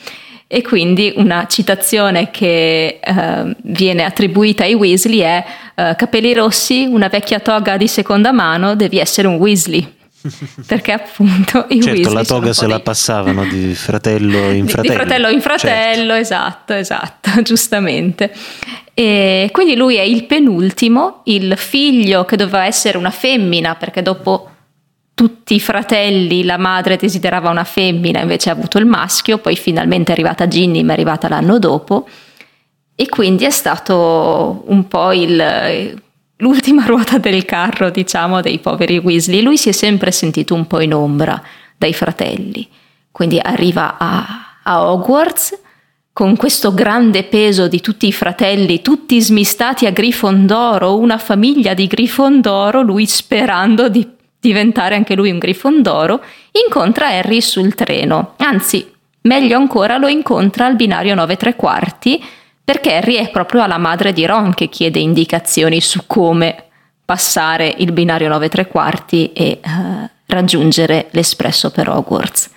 e 0.49 0.61
quindi 0.61 1.11
una 1.17 1.45
citazione 1.47 2.31
che 2.31 2.99
eh, 3.03 3.55
viene 3.63 4.05
attribuita 4.05 4.63
ai 4.63 4.73
Weasley 4.73 5.19
è 5.19 5.45
eh, 5.75 5.93
capelli 5.97 6.33
rossi, 6.33 6.87
una 6.89 7.09
vecchia 7.09 7.39
toga 7.41 7.75
di 7.75 7.87
seconda 7.89 8.31
mano, 8.31 8.75
devi 8.75 8.97
essere 8.97 9.27
un 9.27 9.35
Weasley. 9.35 9.95
Perché 10.65 10.93
appunto 10.93 11.65
i 11.67 11.81
certo, 11.81 11.99
Weasley 11.99 12.13
la 12.13 12.23
toga 12.23 12.53
se 12.53 12.61
dei... 12.61 12.69
la 12.69 12.79
passavano 12.79 13.43
di 13.43 13.73
fratello 13.75 14.49
in 14.51 14.67
fratello. 14.67 14.93
Di, 14.93 14.99
fratello 14.99 15.27
in 15.29 15.41
fratello, 15.41 16.13
certo. 16.13 16.15
esatto, 16.15 16.73
esatto, 16.73 17.41
giustamente. 17.43 18.33
E 18.93 19.49
quindi 19.51 19.75
lui 19.75 19.97
è 19.97 20.01
il 20.01 20.23
penultimo, 20.23 21.21
il 21.25 21.55
figlio 21.57 22.23
che 22.23 22.37
doveva 22.37 22.65
essere 22.65 22.97
una 22.97 23.11
femmina, 23.11 23.75
perché 23.75 24.01
dopo 24.01 24.51
tutti 25.17 25.55
i 25.55 25.59
fratelli, 25.59 26.43
la 26.43 26.59
madre 26.59 26.95
desiderava 26.95 27.49
una 27.49 27.63
femmina, 27.63 28.21
invece 28.21 28.51
ha 28.51 28.53
avuto 28.53 28.77
il 28.77 28.85
maschio, 28.85 29.39
poi 29.39 29.55
finalmente 29.55 30.11
è 30.11 30.13
arrivata 30.13 30.47
Ginny, 30.47 30.83
ma 30.83 30.91
è 30.91 30.93
arrivata 30.93 31.27
l'anno 31.27 31.57
dopo. 31.57 32.07
e 32.93 33.09
quindi 33.09 33.43
è 33.43 33.49
stato 33.49 34.63
un 34.67 34.87
po' 34.87 35.11
il, 35.13 35.99
l'ultima 36.35 36.85
ruota 36.87 37.17
del 37.17 37.45
carro, 37.45 37.89
diciamo, 37.89 38.41
dei 38.41 38.59
poveri 38.59 38.99
Weasley. 38.99 39.41
Lui 39.41 39.57
si 39.57 39.69
è 39.69 39.71
sempre 39.71 40.11
sentito 40.11 40.53
un 40.53 40.67
po' 40.67 40.81
in 40.81 40.93
ombra 40.93 41.41
dai 41.75 41.93
fratelli, 41.93 42.67
quindi 43.11 43.39
arriva 43.41 43.97
a, 43.97 44.59
a 44.61 44.91
Hogwarts 44.91 45.59
con 46.13 46.35
questo 46.35 46.75
grande 46.75 47.23
peso 47.23 47.67
di 47.67 47.81
tutti 47.81 48.05
i 48.05 48.13
fratelli, 48.13 48.83
tutti 48.83 49.19
smistati 49.19 49.87
a 49.87 49.91
Grifondoro, 49.91 50.95
una 50.95 51.17
famiglia 51.17 51.73
di 51.73 51.87
Grifondoro, 51.87 52.83
lui 52.83 53.07
sperando 53.07 53.89
di 53.89 54.16
diventare 54.39 54.95
anche 54.95 55.15
lui 55.15 55.31
un 55.31 55.39
Grifondoro, 55.39 56.21
incontra 56.65 57.07
Harry 57.07 57.41
sul 57.41 57.75
treno. 57.75 58.33
Anzi, 58.37 58.89
meglio 59.21 59.57
ancora, 59.57 59.97
lo 59.97 60.07
incontra 60.07 60.65
al 60.65 60.75
binario 60.75 61.15
9 61.15 61.35
3 61.35 61.55
quarti, 61.55 62.23
perché 62.63 62.95
Harry 62.95 63.15
è 63.15 63.29
proprio 63.29 63.63
alla 63.63 63.77
madre 63.77 64.13
di 64.13 64.25
Ron 64.25 64.53
che 64.53 64.67
chiede 64.67 64.99
indicazioni 64.99 65.79
su 65.81 66.03
come 66.05 66.65
passare 67.05 67.73
il 67.77 67.93
binario 67.93 68.27
9 68.27 68.49
3 68.49 68.67
quarti 68.67 69.31
e 69.31 69.59
uh, 69.63 70.09
raggiungere 70.25 71.07
l'espresso 71.11 71.71
per 71.71 71.89
Hogwarts. 71.89 72.49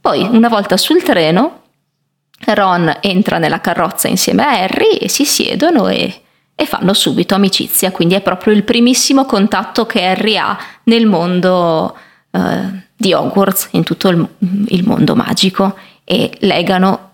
Poi, 0.00 0.22
una 0.22 0.48
volta 0.48 0.76
sul 0.76 1.02
treno, 1.02 1.60
Ron 2.46 2.96
entra 3.00 3.38
nella 3.38 3.60
carrozza 3.60 4.08
insieme 4.08 4.42
a 4.42 4.62
Harry 4.62 4.96
e 4.96 5.08
si 5.08 5.24
siedono 5.24 5.88
e, 5.88 6.21
e, 6.62 6.66
fanno 6.66 6.92
subito 6.94 7.34
amicizia, 7.34 7.90
quindi 7.90 8.14
è 8.14 8.20
proprio 8.20 8.52
il 8.52 8.62
primissimo 8.62 9.24
contatto 9.24 9.84
che 9.84 10.04
Harry 10.04 10.36
ha 10.36 10.56
nel 10.84 11.06
mondo 11.06 11.96
uh, 12.30 12.80
di 12.96 13.12
Hogwarts, 13.12 13.70
in 13.72 13.82
tutto 13.82 14.08
il, 14.08 14.28
il, 14.68 14.84
mondo 14.86 15.16
magico 15.16 15.76
e 16.04 16.32
legano 16.40 17.10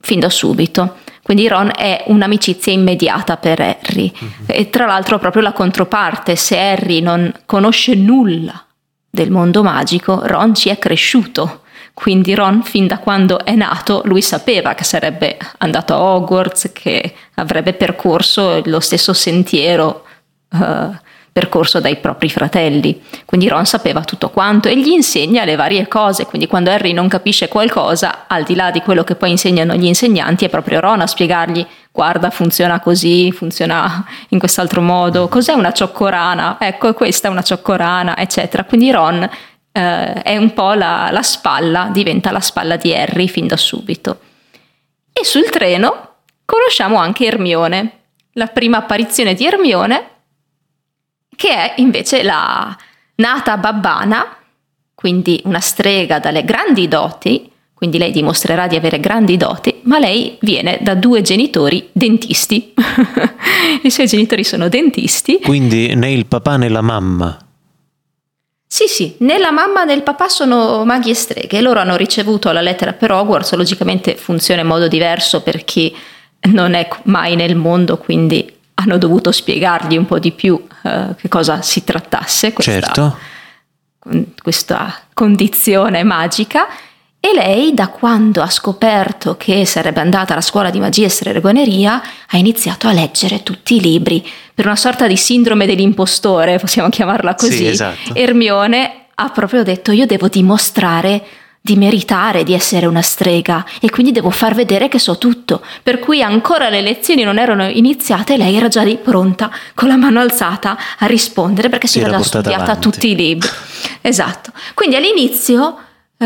fin 0.00 0.20
da 0.20 0.30
subito. 0.30 0.98
Quindi 1.22 1.48
Ron 1.48 1.70
è 1.74 2.04
un'amicizia 2.06 2.72
immediata 2.72 3.36
per 3.36 3.60
Harry 3.60 4.12
mm-hmm. 4.12 4.44
e 4.46 4.70
tra 4.70 4.86
l'altro 4.86 5.18
proprio 5.18 5.42
la 5.42 5.52
controparte, 5.52 6.36
se 6.36 6.58
Harry 6.58 7.00
non 7.00 7.32
conosce 7.46 7.94
nulla 7.94 8.64
del 9.08 9.30
mondo 9.30 9.62
magico, 9.62 10.20
Ron 10.24 10.54
ci 10.54 10.68
è 10.68 10.78
cresciuto 10.78 11.61
quindi 11.94 12.34
Ron, 12.34 12.62
fin 12.62 12.86
da 12.86 12.98
quando 12.98 13.44
è 13.44 13.54
nato, 13.54 14.02
lui 14.04 14.22
sapeva 14.22 14.74
che 14.74 14.84
sarebbe 14.84 15.36
andato 15.58 15.94
a 15.94 16.00
Hogwarts, 16.00 16.70
che 16.72 17.14
avrebbe 17.34 17.74
percorso 17.74 18.62
lo 18.64 18.80
stesso 18.80 19.12
sentiero 19.12 20.04
uh, 20.50 20.90
percorso 21.32 21.80
dai 21.80 21.96
propri 21.96 22.28
fratelli. 22.28 23.02
Quindi 23.24 23.48
Ron 23.48 23.64
sapeva 23.64 24.02
tutto 24.02 24.30
quanto 24.30 24.68
e 24.68 24.78
gli 24.78 24.88
insegna 24.88 25.44
le 25.44 25.56
varie 25.56 25.88
cose. 25.88 26.26
Quindi 26.26 26.46
quando 26.46 26.70
Harry 26.70 26.92
non 26.92 27.08
capisce 27.08 27.48
qualcosa, 27.48 28.24
al 28.26 28.44
di 28.44 28.54
là 28.54 28.70
di 28.70 28.80
quello 28.80 29.02
che 29.04 29.14
poi 29.14 29.30
insegnano 29.30 29.74
gli 29.74 29.86
insegnanti, 29.86 30.44
è 30.44 30.48
proprio 30.48 30.80
Ron 30.80 31.00
a 31.00 31.06
spiegargli: 31.06 31.66
guarda, 31.90 32.30
funziona 32.30 32.80
così, 32.80 33.32
funziona 33.32 34.04
in 34.28 34.38
quest'altro 34.38 34.80
modo. 34.82 35.28
Cos'è 35.28 35.52
una 35.52 35.72
cioccorana? 35.72 36.56
Ecco, 36.58 36.92
questa 36.94 37.28
è 37.28 37.30
una 37.30 37.42
cioccorana, 37.42 38.16
eccetera. 38.16 38.64
Quindi 38.64 38.90
Ron 38.90 39.28
eh, 39.72 40.22
è 40.22 40.36
un 40.36 40.52
po' 40.52 40.74
la, 40.74 41.08
la 41.10 41.22
spalla, 41.22 41.88
diventa 41.90 42.30
la 42.30 42.40
spalla 42.40 42.76
di 42.76 42.94
Harry 42.94 43.26
fin 43.26 43.46
da 43.46 43.56
subito. 43.56 44.20
E 45.12 45.24
sul 45.24 45.48
treno 45.50 46.10
conosciamo 46.44 46.96
anche 46.96 47.26
Ermione, 47.26 48.00
la 48.32 48.46
prima 48.46 48.78
apparizione 48.78 49.34
di 49.34 49.46
Ermione, 49.46 50.10
che 51.34 51.50
è 51.50 51.74
invece 51.76 52.22
la 52.22 52.76
nata 53.16 53.56
babbana, 53.56 54.36
quindi 54.94 55.40
una 55.44 55.60
strega 55.60 56.18
dalle 56.18 56.44
grandi 56.44 56.86
doti, 56.88 57.50
quindi 57.74 57.98
lei 57.98 58.12
dimostrerà 58.12 58.68
di 58.68 58.76
avere 58.76 59.00
grandi 59.00 59.36
doti, 59.36 59.80
ma 59.84 59.98
lei 59.98 60.36
viene 60.40 60.78
da 60.82 60.94
due 60.94 61.20
genitori 61.22 61.88
dentisti. 61.92 62.72
I 63.82 63.90
suoi 63.90 64.06
genitori 64.06 64.44
sono 64.44 64.68
dentisti. 64.68 65.40
Quindi 65.40 65.92
né 65.94 66.12
il 66.12 66.26
papà 66.26 66.56
né 66.56 66.68
la 66.68 66.82
mamma 66.82 67.51
sì, 68.72 68.86
sì, 68.86 69.16
né 69.18 69.36
la 69.36 69.50
mamma 69.50 69.84
né 69.84 69.92
il 69.92 70.02
papà 70.02 70.28
sono 70.28 70.82
maghi 70.86 71.10
e 71.10 71.14
streghe. 71.14 71.60
Loro 71.60 71.80
hanno 71.80 71.94
ricevuto 71.94 72.50
la 72.52 72.62
lettera 72.62 72.94
per 72.94 73.12
Hogwarts, 73.12 73.52
logicamente 73.52 74.16
funziona 74.16 74.62
in 74.62 74.66
modo 74.66 74.88
diverso 74.88 75.42
per 75.42 75.62
chi 75.62 75.94
non 76.52 76.72
è 76.72 76.88
mai 77.02 77.36
nel 77.36 77.54
mondo, 77.54 77.98
quindi 77.98 78.50
hanno 78.76 78.96
dovuto 78.96 79.30
spiegargli 79.30 79.98
un 79.98 80.06
po' 80.06 80.18
di 80.18 80.32
più 80.32 80.54
uh, 80.54 81.14
che 81.14 81.28
cosa 81.28 81.60
si 81.60 81.84
trattasse, 81.84 82.54
questa, 82.54 82.72
certo. 82.72 83.18
questa 84.40 85.00
condizione 85.12 86.02
magica. 86.02 86.66
E 87.24 87.32
lei, 87.34 87.72
da 87.72 87.86
quando 87.86 88.42
ha 88.42 88.50
scoperto 88.50 89.36
che 89.36 89.64
sarebbe 89.64 90.00
andata 90.00 90.32
alla 90.32 90.42
scuola 90.42 90.70
di 90.70 90.80
magia 90.80 91.04
e 91.04 91.08
stregoneria, 91.08 92.02
ha 92.28 92.36
iniziato 92.36 92.88
a 92.88 92.92
leggere 92.92 93.44
tutti 93.44 93.76
i 93.76 93.80
libri. 93.80 94.28
Per 94.52 94.66
una 94.66 94.74
sorta 94.74 95.06
di 95.06 95.16
sindrome 95.16 95.64
dell'impostore, 95.64 96.58
possiamo 96.58 96.88
chiamarla 96.88 97.36
così. 97.36 97.58
Sì, 97.58 97.66
esatto. 97.68 98.16
Ermione 98.16 99.04
ha 99.14 99.28
proprio 99.28 99.62
detto: 99.62 99.92
Io 99.92 100.04
devo 100.04 100.26
dimostrare 100.26 101.24
di 101.60 101.76
meritare 101.76 102.42
di 102.42 102.54
essere 102.54 102.86
una 102.86 103.02
strega 103.02 103.64
e 103.80 103.88
quindi 103.88 104.10
devo 104.10 104.30
far 104.30 104.56
vedere 104.56 104.88
che 104.88 104.98
so 104.98 105.16
tutto. 105.16 105.64
Per 105.80 106.00
cui 106.00 106.22
ancora 106.22 106.70
le 106.70 106.80
lezioni 106.80 107.22
non 107.22 107.38
erano 107.38 107.68
iniziate, 107.68 108.36
lei 108.36 108.56
era 108.56 108.66
già 108.66 108.82
lì 108.82 108.96
pronta, 108.96 109.48
con 109.74 109.86
la 109.86 109.96
mano 109.96 110.18
alzata, 110.18 110.76
a 110.98 111.06
rispondere 111.06 111.68
perché 111.68 111.86
si, 111.86 112.00
si 112.00 112.04
era 112.04 112.16
già 112.16 112.22
studiata 112.24 112.62
avanti. 112.62 112.80
tutti 112.80 113.10
i 113.12 113.14
libri. 113.14 113.48
Esatto. 114.00 114.50
Quindi 114.74 114.96
all'inizio 114.96 115.76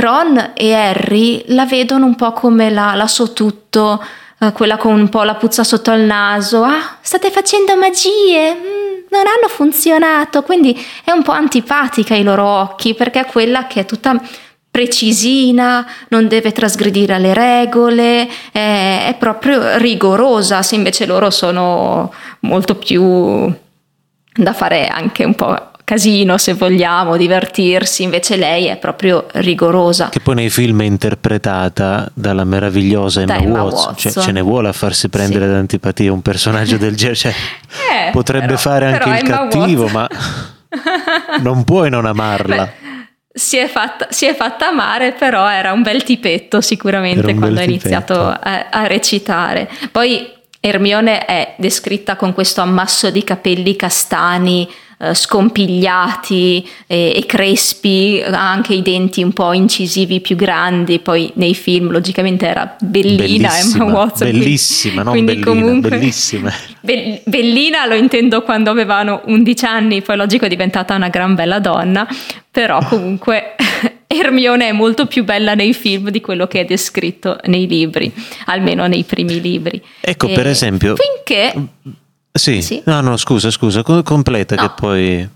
Ron 0.00 0.52
e 0.54 0.74
Harry 0.74 1.42
la 1.48 1.64
vedono 1.64 2.06
un 2.06 2.14
po' 2.14 2.32
come 2.32 2.70
la, 2.70 2.94
la 2.94 3.06
so 3.06 3.32
tutto, 3.32 4.02
eh, 4.38 4.52
quella 4.52 4.76
con 4.76 4.94
un 4.94 5.08
po' 5.08 5.22
la 5.22 5.34
puzza 5.34 5.64
sotto 5.64 5.92
il 5.92 6.02
naso. 6.02 6.62
Ah, 6.62 6.96
state 7.00 7.30
facendo 7.30 7.76
magie? 7.76 8.54
Mm, 8.54 9.04
non 9.10 9.22
hanno 9.26 9.48
funzionato. 9.48 10.42
Quindi 10.42 10.78
è 11.04 11.10
un 11.10 11.22
po' 11.22 11.32
antipatica 11.32 12.14
ai 12.14 12.22
loro 12.22 12.44
occhi 12.44 12.94
perché 12.94 13.20
è 13.20 13.26
quella 13.26 13.66
che 13.66 13.80
è 13.80 13.86
tutta 13.86 14.20
precisina, 14.70 15.86
non 16.08 16.28
deve 16.28 16.52
trasgredire 16.52 17.18
le 17.18 17.32
regole, 17.32 18.28
è, 18.52 19.06
è 19.08 19.16
proprio 19.18 19.78
rigorosa, 19.78 20.62
se 20.62 20.74
invece 20.74 21.06
loro 21.06 21.30
sono 21.30 22.12
molto 22.40 22.74
più 22.74 23.50
da 24.34 24.52
fare 24.52 24.86
anche 24.88 25.24
un 25.24 25.34
po' 25.34 25.70
casino 25.86 26.36
se 26.36 26.54
vogliamo, 26.54 27.16
divertirsi, 27.16 28.02
invece 28.02 28.34
lei 28.34 28.66
è 28.66 28.76
proprio 28.76 29.28
rigorosa. 29.34 30.08
Che 30.08 30.18
poi 30.18 30.34
nei 30.34 30.50
film 30.50 30.82
è 30.82 30.84
interpretata 30.84 32.10
dalla 32.12 32.42
meravigliosa 32.42 33.20
Emma, 33.20 33.36
Emma 33.36 33.62
Watson. 33.62 33.94
Cioè, 33.96 34.12
ce 34.24 34.32
ne 34.32 34.40
vuole 34.40 34.68
a 34.68 34.72
farsi 34.72 35.08
prendere 35.08 35.44
sì. 35.46 35.52
d'antipatia 35.52 36.12
un 36.12 36.22
personaggio 36.22 36.76
del 36.76 36.96
genere, 36.96 37.16
cioè, 37.16 37.30
eh, 38.08 38.10
potrebbe 38.10 38.46
però, 38.46 38.58
fare 38.58 38.86
anche 38.86 39.08
il 39.08 39.14
Emma 39.14 39.48
cattivo, 39.48 39.82
Watson. 39.84 40.00
ma 40.00 41.38
non 41.40 41.62
puoi 41.62 41.88
non 41.88 42.04
amarla. 42.04 42.64
Beh, 42.64 42.94
si 43.32 43.56
è, 43.56 43.68
fatta, 43.68 44.08
si 44.10 44.26
è, 44.26 44.34
fatta, 44.34 44.66
amare, 44.66 45.12
però 45.12 45.48
era 45.48 45.72
un 45.72 45.82
bel 45.82 46.02
tipetto 46.02 46.60
sicuramente 46.60 47.32
quando 47.36 47.60
ha 47.60 47.62
iniziato 47.62 48.20
a, 48.22 48.66
a 48.70 48.86
recitare. 48.88 49.70
Poi 49.92 50.32
Ermione 50.58 51.24
è 51.24 51.54
descritta 51.58 52.16
con 52.16 52.32
questo 52.32 52.60
ammasso 52.60 53.08
di 53.10 53.22
capelli 53.22 53.76
castani, 53.76 54.68
eh, 54.98 55.14
scompigliati 55.14 56.66
e, 56.86 57.12
e, 57.16 57.26
crespi, 57.26 58.22
anche 58.24 58.72
i 58.72 58.80
denti 58.80 59.22
un 59.22 59.32
po' 59.32 59.52
incisivi 59.52 60.20
più 60.20 60.36
grandi, 60.36 61.00
poi 61.00 61.30
nei 61.34 61.54
film 61.54 61.90
logicamente 61.90 62.46
era 62.46 62.76
bellina 62.80 63.48
bellissima, 63.48 63.84
Emma 63.84 63.92
Watson. 63.92 64.30
Bellissima, 64.30 65.02
non 65.02 65.12
quindi 65.12 65.34
bellina, 65.34 65.50
comunque, 65.50 65.90
bellissima. 65.90 66.50
Be- 66.80 67.20
bellina 67.26 67.84
lo 67.84 67.94
intendo 67.94 68.42
quando 68.42 68.70
avevano 68.70 69.20
11 69.26 69.64
anni, 69.66 70.00
poi 70.00 70.16
logico 70.16 70.46
è 70.46 70.48
diventata 70.48 70.94
una 70.94 71.08
gran 71.08 71.34
bella 71.34 71.58
donna, 71.58 72.08
però 72.50 72.78
comunque 72.88 73.54
Hermione 74.06 74.68
è 74.68 74.72
molto 74.72 75.04
più 75.04 75.24
bella 75.24 75.54
nei 75.54 75.74
film 75.74 76.08
di 76.08 76.22
quello 76.22 76.46
che 76.46 76.60
è 76.60 76.64
descritto 76.64 77.38
nei 77.44 77.66
libri, 77.66 78.10
almeno 78.46 78.86
nei 78.86 79.04
primi 79.04 79.42
libri. 79.42 79.82
Ecco, 80.00 80.28
e 80.28 80.32
per 80.32 80.46
esempio... 80.46 80.94
Finché 80.96 81.52
sì. 82.36 82.62
sì. 82.62 82.82
No, 82.84 83.00
no, 83.00 83.16
scusa, 83.16 83.50
scusa, 83.50 83.82
completa 83.82 84.54
no. 84.54 84.62
che 84.62 84.72
poi... 84.74 85.28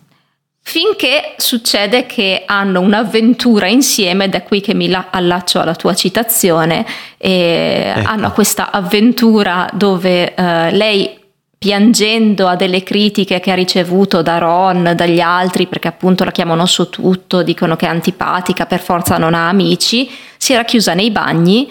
Finché 0.63 1.35
succede 1.39 2.05
che 2.05 2.45
hanno 2.47 2.81
un'avventura 2.81 3.67
insieme, 3.67 4.29
da 4.29 4.43
qui 4.43 4.61
che 4.61 4.75
mi 4.75 4.93
allaccio 5.11 5.59
alla 5.59 5.75
tua 5.75 5.95
citazione, 5.95 6.87
ecco. 7.17 8.09
hanno 8.09 8.31
questa 8.33 8.71
avventura 8.71 9.69
dove 9.73 10.35
uh, 10.37 10.43
lei 10.75 11.19
piangendo 11.61 12.47
a 12.47 12.57
delle 12.57 12.83
critiche 12.83 13.41
che 13.41 13.51
ha 13.51 13.55
ricevuto 13.55 14.23
da 14.23 14.39
Ron, 14.39 14.93
dagli 14.95 15.21
altri, 15.21 15.67
perché 15.67 15.89
appunto 15.89 16.25
la 16.25 16.31
chiamano 16.31 16.65
su 16.67 16.89
tutto, 16.89 17.43
dicono 17.43 17.77
che 17.77 17.87
è 17.87 17.91
antipatica, 17.91 18.65
per 18.65 18.81
forza 18.81 19.19
non 19.19 19.35
ha 19.35 19.49
amici, 19.49 20.11
si 20.39 20.53
era 20.53 20.65
chiusa 20.65 20.95
nei 20.95 21.11
bagni 21.11 21.71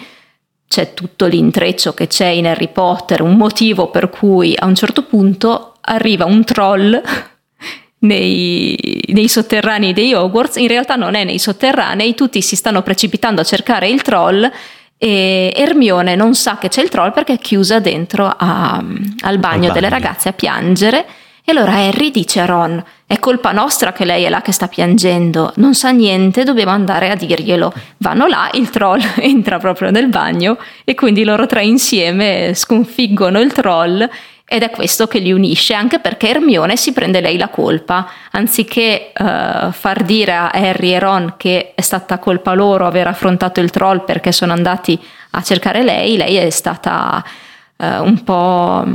c'è 0.70 0.94
tutto 0.94 1.26
l'intreccio 1.26 1.96
che 1.96 2.06
c'è 2.06 2.28
in 2.28 2.46
Harry 2.46 2.70
Potter, 2.72 3.24
un 3.24 3.36
motivo 3.36 3.90
per 3.90 4.12
cui 4.12 4.56
a 4.56 4.68
un 4.68 4.76
certo 4.76 5.02
punto 5.02 5.74
arriva 5.82 6.26
un 6.26 6.44
troll 6.44 7.02
nei, 8.00 9.04
nei, 9.08 9.28
sotterranei 9.28 9.94
dei 9.94 10.14
Hogwarts, 10.14 10.58
in 10.58 10.68
realtà 10.68 10.94
non 10.94 11.16
è 11.16 11.24
nei 11.24 11.40
sotterranei, 11.40 12.14
tutti 12.14 12.40
si 12.44 12.56
stanno 12.56 12.84
precipitando 12.84 13.42
a 13.42 13.46
cercare 13.46 13.90
il 13.90 14.04
troll 14.04 14.50
e 14.96 15.52
Ermione 15.56 16.16
non 16.16 16.36
sa 16.36 16.60
che 16.60 16.70
c'è 16.70 16.84
il 16.84 16.90
troll 16.90 17.14
perché 17.14 17.34
è 17.34 17.40
chiusa 17.40 17.80
dentro 17.80 18.28
a, 18.28 18.76
al 18.76 19.40
bagno, 19.40 19.40
bagno. 19.40 19.74
delle 19.74 19.90
ragazze 19.90 20.30
a 20.30 20.34
piangere 20.34 21.06
e 21.50 21.52
allora 21.52 21.78
Harry 21.78 22.12
dice 22.12 22.42
a 22.42 22.46
Ron, 22.46 22.84
è 23.08 23.18
colpa 23.18 23.52
nostra 23.52 23.92
che 23.92 24.06
lei 24.06 24.24
è 24.24 24.30
là 24.30 24.44
che 24.44 24.52
sta 24.52 24.68
piangendo, 24.68 25.52
non 25.56 25.74
sa 25.74 25.90
niente, 25.90 26.44
dobbiamo 26.44 26.70
andare 26.70 27.10
a 27.10 27.16
dirglielo. 27.16 27.74
Vanno 27.98 28.28
là, 28.28 28.52
il 28.54 28.70
troll 28.70 29.02
entra 29.18 29.58
proprio 29.58 29.90
nel 29.90 30.10
bagno 30.10 30.60
e 30.84 30.94
quindi 30.94 31.24
loro 31.24 31.48
tre 31.48 31.64
insieme 31.64 32.54
sconfiggono 32.54 33.40
il 33.40 33.52
troll 33.52 34.08
ed 34.46 34.62
è 34.62 34.70
questo 34.70 35.08
che 35.08 35.18
li 35.18 35.32
unisce, 35.32 35.74
anche 35.74 35.98
perché 35.98 36.30
Hermione 36.30 36.78
si 36.78 36.94
prende 36.94 37.20
lei 37.20 37.38
la 37.38 37.48
colpa, 37.50 38.08
anziché 38.30 39.12
uh, 39.18 39.72
far 39.72 40.04
dire 40.04 40.36
a 40.36 40.50
Harry 40.52 40.94
e 40.94 41.00
Ron 41.00 41.34
che 41.36 41.72
è 41.74 41.82
stata 41.82 42.20
colpa 42.20 42.54
loro 42.54 42.86
aver 42.86 43.08
affrontato 43.08 43.60
il 43.60 43.72
troll 43.72 44.06
perché 44.06 44.32
sono 44.32 44.54
andati 44.54 45.00
a 45.32 45.42
cercare 45.42 45.82
lei, 45.82 46.16
lei 46.16 46.36
è 46.36 46.50
stata 46.52 47.24
uh, 47.76 47.86
un 48.04 48.24
po' 48.24 48.86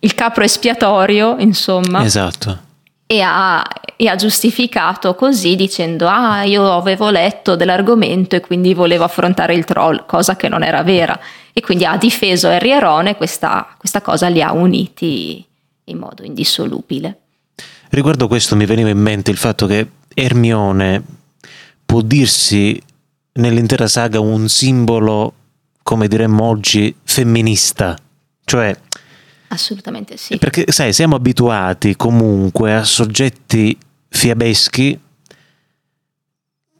il 0.00 0.14
capro 0.14 0.44
espiatorio, 0.44 1.36
insomma. 1.38 2.04
Esatto. 2.04 2.68
E 3.06 3.20
ha, 3.20 3.66
e 3.96 4.06
ha, 4.06 4.14
giustificato 4.14 5.16
così 5.16 5.56
dicendo 5.56 6.06
ah 6.06 6.44
io 6.44 6.72
avevo 6.72 7.10
letto 7.10 7.56
dell'argomento 7.56 8.36
e 8.36 8.40
quindi 8.40 8.72
volevo 8.72 9.02
affrontare 9.02 9.54
il 9.54 9.64
troll, 9.64 10.04
cosa 10.06 10.36
che 10.36 10.48
non 10.48 10.62
era 10.62 10.82
vera. 10.82 11.18
E 11.52 11.60
quindi 11.60 11.84
ha 11.84 11.96
difeso 11.96 12.48
Harry 12.48 12.70
e 12.70 12.78
Ron 12.78 13.08
e 13.08 13.16
questa, 13.16 13.74
questa 13.76 14.00
cosa 14.00 14.28
li 14.28 14.40
ha 14.40 14.52
uniti 14.52 15.44
in 15.84 15.98
modo 15.98 16.22
indissolubile. 16.22 17.18
Riguardo 17.90 18.28
questo 18.28 18.54
mi 18.54 18.66
veniva 18.66 18.88
in 18.88 18.98
mente 18.98 19.32
il 19.32 19.36
fatto 19.36 19.66
che 19.66 19.88
Hermione 20.14 21.02
può 21.84 22.02
dirsi 22.02 22.80
nell'intera 23.32 23.88
saga 23.88 24.20
un 24.20 24.48
simbolo, 24.48 25.32
come 25.82 26.06
diremmo 26.06 26.44
oggi, 26.44 26.94
femminista. 27.02 27.96
Cioè, 28.44 28.76
Assolutamente 29.52 30.16
sì. 30.16 30.38
Perché, 30.38 30.66
sai, 30.68 30.92
siamo 30.92 31.16
abituati 31.16 31.96
comunque 31.96 32.74
a 32.74 32.84
soggetti 32.84 33.76
fiabeschi 34.08 34.98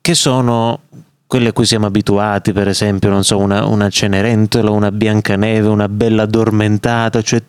che 0.01 0.15
sono 0.15 0.81
quelle 1.27 1.49
a 1.49 1.53
cui 1.53 1.67
siamo 1.67 1.87
abituati, 1.87 2.53
per 2.53 2.69
esempio, 2.69 3.11
non 3.11 3.25
so, 3.25 3.39
una, 3.39 3.65
una 3.67 3.89
Cenerentola, 3.89 4.71
una 4.71 4.91
Biancaneve, 4.93 5.69
una 5.69 5.89
Bella 5.89 6.23
Addormentata, 6.23 7.23
cioè 7.23 7.43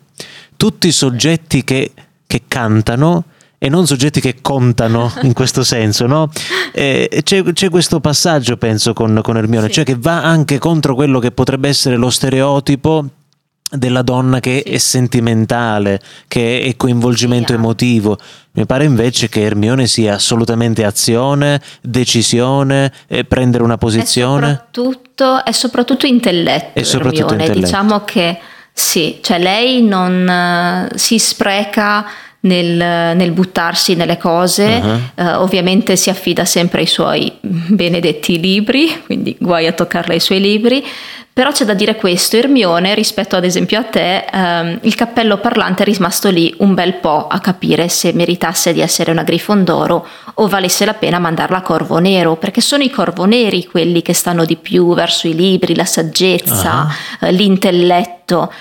tutti 0.56 0.90
soggetti 0.92 1.64
che, 1.64 1.92
che 2.26 2.42
cantano 2.46 3.24
e 3.58 3.68
non 3.68 3.86
soggetti 3.86 4.20
che 4.20 4.36
contano 4.40 5.12
in 5.22 5.32
questo 5.32 5.62
senso, 5.62 6.06
no? 6.06 6.30
c'è, 6.72 7.18
c'è, 7.22 7.70
questo 7.70 8.00
passaggio, 8.00 8.56
penso, 8.56 8.92
con, 8.92 9.20
con 9.22 9.36
Ermione, 9.36 9.68
sì. 9.68 9.74
cioè 9.74 9.84
che 9.84 9.96
va 9.96 10.22
anche 10.22 10.58
contro 10.58 10.96
quello 10.96 11.20
che 11.20 11.30
potrebbe 11.30 11.68
essere 11.68 11.96
lo 11.96 12.10
stereotipo 12.10 13.06
della 13.72 14.02
donna 14.02 14.40
che 14.40 14.62
sì. 14.64 14.72
è 14.72 14.78
sentimentale, 14.78 16.00
che 16.28 16.62
è 16.62 16.76
coinvolgimento 16.76 17.52
sì, 17.52 17.58
emotivo. 17.58 18.18
Mi 18.52 18.66
pare 18.66 18.84
invece 18.84 19.28
che 19.28 19.42
Hermione 19.42 19.86
sia 19.86 20.14
assolutamente 20.14 20.84
azione, 20.84 21.60
decisione, 21.80 22.92
eh, 23.06 23.24
prendere 23.24 23.62
una 23.62 23.78
posizione. 23.78 24.46
È 24.46 24.50
soprattutto, 24.50 25.44
è 25.44 25.52
soprattutto 25.52 26.06
intelletto. 26.06 26.78
È 26.78 26.82
soprattutto 26.82 27.32
Hermione. 27.32 27.44
intelletto. 27.44 27.66
Diciamo 27.66 28.04
che 28.04 28.38
sì, 28.72 29.18
cioè 29.22 29.38
lei 29.38 29.82
non 29.82 30.88
uh, 30.90 30.96
si 30.96 31.18
spreca 31.18 32.06
nel, 32.42 33.16
nel, 33.16 33.30
buttarsi 33.32 33.94
nelle 33.94 34.18
cose, 34.18 34.64
uh-huh. 34.64 35.24
uh, 35.24 35.42
ovviamente 35.42 35.96
si 35.96 36.10
affida 36.10 36.44
sempre 36.44 36.80
ai 36.80 36.86
suoi 36.86 37.32
benedetti 37.40 38.40
libri, 38.40 39.02
quindi 39.04 39.36
guai 39.38 39.66
a 39.66 39.72
toccarle 39.72 40.14
i 40.14 40.20
suoi 40.20 40.40
libri, 40.40 40.84
però 41.34 41.50
c'è 41.50 41.64
da 41.64 41.72
dire 41.72 41.96
questo, 41.96 42.36
Ermione 42.36 42.94
rispetto 42.94 43.36
ad 43.36 43.44
esempio 43.44 43.78
a 43.78 43.84
te, 43.84 44.26
ehm, 44.30 44.80
il 44.82 44.94
cappello 44.94 45.38
parlante 45.38 45.82
è 45.82 45.86
rimasto 45.86 46.28
lì 46.28 46.54
un 46.58 46.74
bel 46.74 46.96
po' 46.96 47.26
a 47.26 47.38
capire 47.38 47.88
se 47.88 48.12
meritasse 48.12 48.74
di 48.74 48.82
essere 48.82 49.12
una 49.12 49.22
Grifondoro 49.22 50.06
o 50.34 50.46
valesse 50.46 50.84
la 50.84 50.92
pena 50.92 51.18
mandarla 51.18 51.58
a 51.58 51.62
Corvo 51.62 51.96
Nero, 51.98 52.36
perché 52.36 52.60
sono 52.60 52.82
i 52.82 52.90
Corvo 52.90 53.24
Neri 53.24 53.64
quelli 53.64 54.02
che 54.02 54.12
stanno 54.12 54.44
di 54.44 54.56
più 54.56 54.92
verso 54.92 55.26
i 55.26 55.34
libri, 55.34 55.74
la 55.74 55.86
saggezza, 55.86 56.88
uh-huh. 57.20 57.26
eh, 57.26 57.32
l'intelletto. 57.32 58.52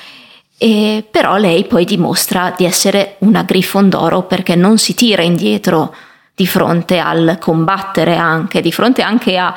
E 0.63 1.03
però 1.09 1.37
lei 1.37 1.65
poi 1.65 1.85
dimostra 1.85 2.53
di 2.55 2.65
essere 2.65 3.15
una 3.21 3.41
Grifondoro 3.41 4.21
perché 4.21 4.53
non 4.53 4.77
si 4.77 4.93
tira 4.93 5.23
indietro 5.23 5.91
di 6.35 6.45
fronte 6.45 6.99
al 6.99 7.37
combattere 7.39 8.15
anche, 8.15 8.61
di 8.61 8.71
fronte 8.71 9.01
anche 9.01 9.39
a 9.39 9.51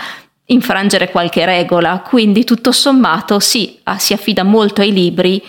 infrangere 0.47 1.11
qualche 1.11 1.45
regola, 1.45 1.99
quindi 1.99 2.45
tutto 2.45 2.73
sommato 2.73 3.39
sì, 3.39 3.79
ah, 3.83 3.99
si 3.99 4.15
affida 4.15 4.45
molto 4.45 4.81
ai 4.81 4.95
libri, 4.95 5.43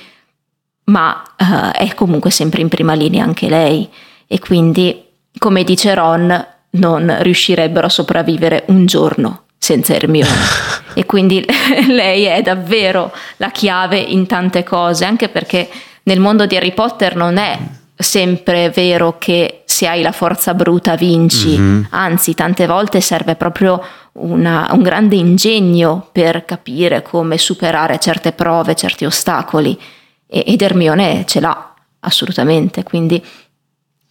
ma 0.86 1.24
uh, 1.24 1.72
è 1.72 1.94
comunque 1.94 2.32
sempre 2.32 2.60
in 2.60 2.68
prima 2.68 2.94
linea 2.94 3.24
anche 3.24 3.48
lei. 3.48 3.90
E 4.28 4.40
quindi, 4.40 5.06
come 5.38 5.64
dice 5.64 5.94
Ron, 5.94 6.48
non 6.72 7.16
riuscirebbero 7.22 7.86
a 7.86 7.90
sopravvivere 7.90 8.66
un 8.68 8.86
giorno 8.86 9.45
senza 9.58 9.94
Hermione. 9.94 10.34
e 10.94 11.06
quindi 11.06 11.46
lei 11.88 12.24
è 12.24 12.42
davvero 12.42 13.12
la 13.38 13.52
chiave 13.52 14.00
in 14.00 14.26
tante 14.26 14.64
cose, 14.64 15.06
anche 15.06 15.30
perché 15.30 15.70
nel 16.04 16.20
mondo 16.20 16.46
di 16.46 16.56
Harry 16.56 16.74
Potter 16.74 17.16
non 17.16 17.38
è 17.38 17.60
sempre 17.98 18.70
vero 18.70 19.18
che 19.18 19.62
se 19.66 19.88
hai 19.88 20.02
la 20.02 20.12
forza 20.12 20.54
bruta 20.54 20.96
vinci, 20.96 21.58
mm-hmm. 21.58 21.84
anzi 21.90 22.34
tante 22.34 22.66
volte 22.66 23.02
serve 23.02 23.36
proprio 23.36 23.82
una, 24.14 24.70
un 24.72 24.82
grande 24.82 25.16
ingegno 25.16 26.08
per 26.12 26.46
capire 26.46 27.02
come 27.02 27.38
superare 27.38 28.00
certe 28.00 28.32
prove, 28.32 28.76
certi 28.76 29.06
ostacoli 29.06 29.80
e, 30.28 30.44
ed 30.48 30.62
Hermione 30.62 31.24
ce 31.26 31.40
l'ha 31.40 31.74
assolutamente, 32.02 32.84
quindi 32.84 33.24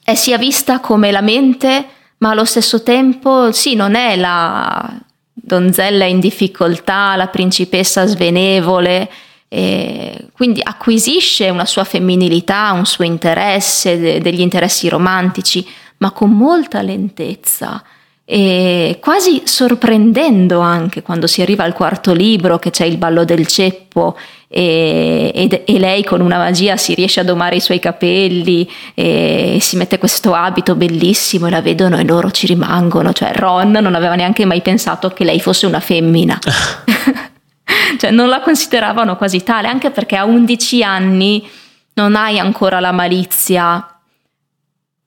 è 0.03 0.15
sia 0.15 0.37
vista 0.37 0.81
come 0.81 1.11
la 1.11 1.23
mente 1.23 1.87
ma 2.19 2.31
allo 2.31 2.45
stesso 2.45 2.83
tempo 2.83 3.53
sì, 3.53 3.75
non 3.75 3.95
è 3.95 4.17
la 4.17 4.99
donzella 5.45 6.05
in 6.05 6.21
difficoltà, 6.21 7.17
la 7.17 7.29
principessa 7.29 8.07
svenevole, 8.07 9.11
e 9.49 10.29
quindi 10.33 10.61
acquisisce 10.63 11.49
una 11.51 11.67
sua 11.67 11.85
femminilità, 11.85 12.73
un 12.73 12.87
suo 12.87 13.05
interesse, 13.05 13.99
de- 13.99 14.21
degli 14.21 14.41
interessi 14.41 14.89
romantici, 14.89 15.67
ma 15.99 16.11
con 16.11 16.31
molta 16.31 16.83
lentezza 16.83 17.83
e 18.27 18.99
quasi 19.03 19.43
sorprendendo 19.45 20.61
anche 20.61 21.03
quando 21.03 21.27
si 21.27 21.43
arriva 21.43 21.63
al 21.63 21.75
quarto 21.75 22.15
libro 22.15 22.59
che 22.59 22.71
c'è 22.71 22.87
il 22.87 22.97
ballo 22.97 23.25
del 23.25 23.47
ceppo 23.47 24.17
e, 24.57 25.33
e, 25.35 25.65
e, 25.67 25.79
lei 25.81 26.05
con 26.05 26.21
una 26.21 26.39
magia 26.39 26.77
si 26.77 26.95
riesce 26.95 27.19
a 27.19 27.25
domare 27.25 27.57
i 27.57 27.61
suoi 27.61 27.81
capelli 27.81 28.71
e 28.95 29.59
si 29.61 29.77
mette 29.77 29.99
questo 29.99 30.33
abito 30.33 30.77
bellissimo 30.77 31.49
e 31.49 31.51
la 31.51 31.61
vedono 31.61 31.99
e 31.99 32.05
loro 32.05 32.31
ci 32.31 32.47
rimangono, 32.47 33.13
cioè 33.13 33.33
Ron 33.35 33.73
non 33.73 33.97
aveva 33.97 34.15
neanche 34.15 34.45
mai 34.45 34.63
pensato 34.63 35.09
che 35.09 35.25
lei 35.25 35.41
fosse 35.41 35.67
una 35.67 35.81
femmina. 35.81 36.39
cioè 37.99 38.13
non 38.13 38.29
la 38.29 38.43
consideravano 38.43 39.17
quasi 39.17 39.43
tale, 39.43 39.67
anche 39.67 39.91
perché 39.91 40.15
a 40.15 40.25
11 40.25 40.85
anni 40.85 41.49
non 41.95 42.15
hai 42.15 42.39
ancora 42.39 42.79
la 42.79 42.93
malizia 42.93 43.94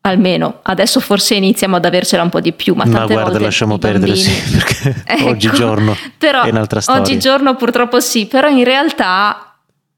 almeno 0.07 0.59
adesso 0.63 0.99
forse 0.99 1.35
iniziamo 1.35 1.75
ad 1.75 1.85
avercela 1.85 2.23
un 2.23 2.29
po' 2.29 2.39
di 2.39 2.53
più, 2.53 2.73
ma 2.73 2.83
tante 2.83 2.99
ma 2.99 3.05
guarda, 3.05 3.23
volte 3.23 3.43
lasciamo 3.43 3.77
perdere, 3.77 4.11
bambini... 4.11 4.25
sì, 4.25 4.51
perché 4.51 5.03
ecco, 5.05 5.27
oggigiorno 5.27 5.95
però, 6.17 6.43
è 6.43 6.49
un'altra 6.49 6.81
storia. 6.81 7.01
Oggigiorno 7.01 7.55
purtroppo 7.55 7.99
sì, 7.99 8.25
però 8.25 8.47
in 8.49 8.63
realtà 8.63 9.55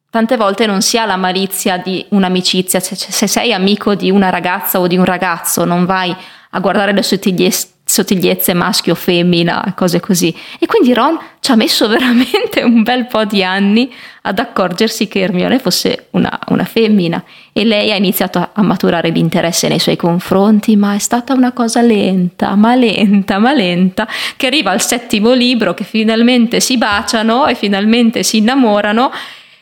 tante 0.09 0.37
volte 0.37 0.65
non 0.65 0.81
si 0.81 0.97
ha 0.97 1.05
la 1.05 1.17
malizia 1.17 1.77
di 1.77 2.05
un'amicizia, 2.09 2.79
se, 2.79 2.95
se 2.95 3.27
sei 3.27 3.53
amico 3.53 3.95
di 3.95 4.09
una 4.09 4.29
ragazza 4.29 4.79
o 4.79 4.87
di 4.87 4.97
un 4.97 5.05
ragazzo 5.05 5.65
non 5.65 5.85
vai 5.85 6.15
a 6.51 6.59
guardare 6.59 6.93
le 6.93 7.03
sottigliezze 7.03 7.67
sottigliezze 7.89 8.53
maschio 8.53 8.93
femmina, 8.93 9.73
cose 9.75 9.99
così. 9.99 10.33
E 10.59 10.67
quindi 10.67 10.93
Ron 10.93 11.17
ci 11.39 11.51
ha 11.51 11.55
messo 11.55 11.87
veramente 11.89 12.61
un 12.61 12.83
bel 12.83 13.07
po' 13.07 13.25
di 13.25 13.43
anni 13.43 13.91
ad 14.21 14.37
accorgersi 14.37 15.07
che 15.07 15.21
Hermione 15.21 15.57
fosse 15.57 16.07
una, 16.11 16.37
una 16.49 16.65
femmina 16.65 17.23
e 17.51 17.65
lei 17.65 17.91
ha 17.91 17.95
iniziato 17.95 18.37
a, 18.37 18.49
a, 18.53 18.61
maturare 18.61 19.09
l'interesse 19.09 19.67
nei 19.67 19.79
suoi 19.79 19.95
confronti, 19.95 20.75
ma 20.75 20.93
è 20.93 20.99
stata 20.99 21.33
una 21.33 21.51
cosa 21.51 21.81
lenta, 21.81 22.53
ma 22.55 22.75
lenta, 22.75 23.39
ma 23.39 23.53
lenta, 23.53 24.07
che 24.37 24.47
arriva 24.47 24.69
al 24.69 24.81
settimo 24.81 25.33
libro 25.33 25.73
che 25.73 25.83
finalmente 25.83 26.59
si 26.59 26.77
baciano 26.77 27.47
e 27.47 27.55
finalmente 27.55 28.21
si 28.21 28.37
innamorano 28.37 29.11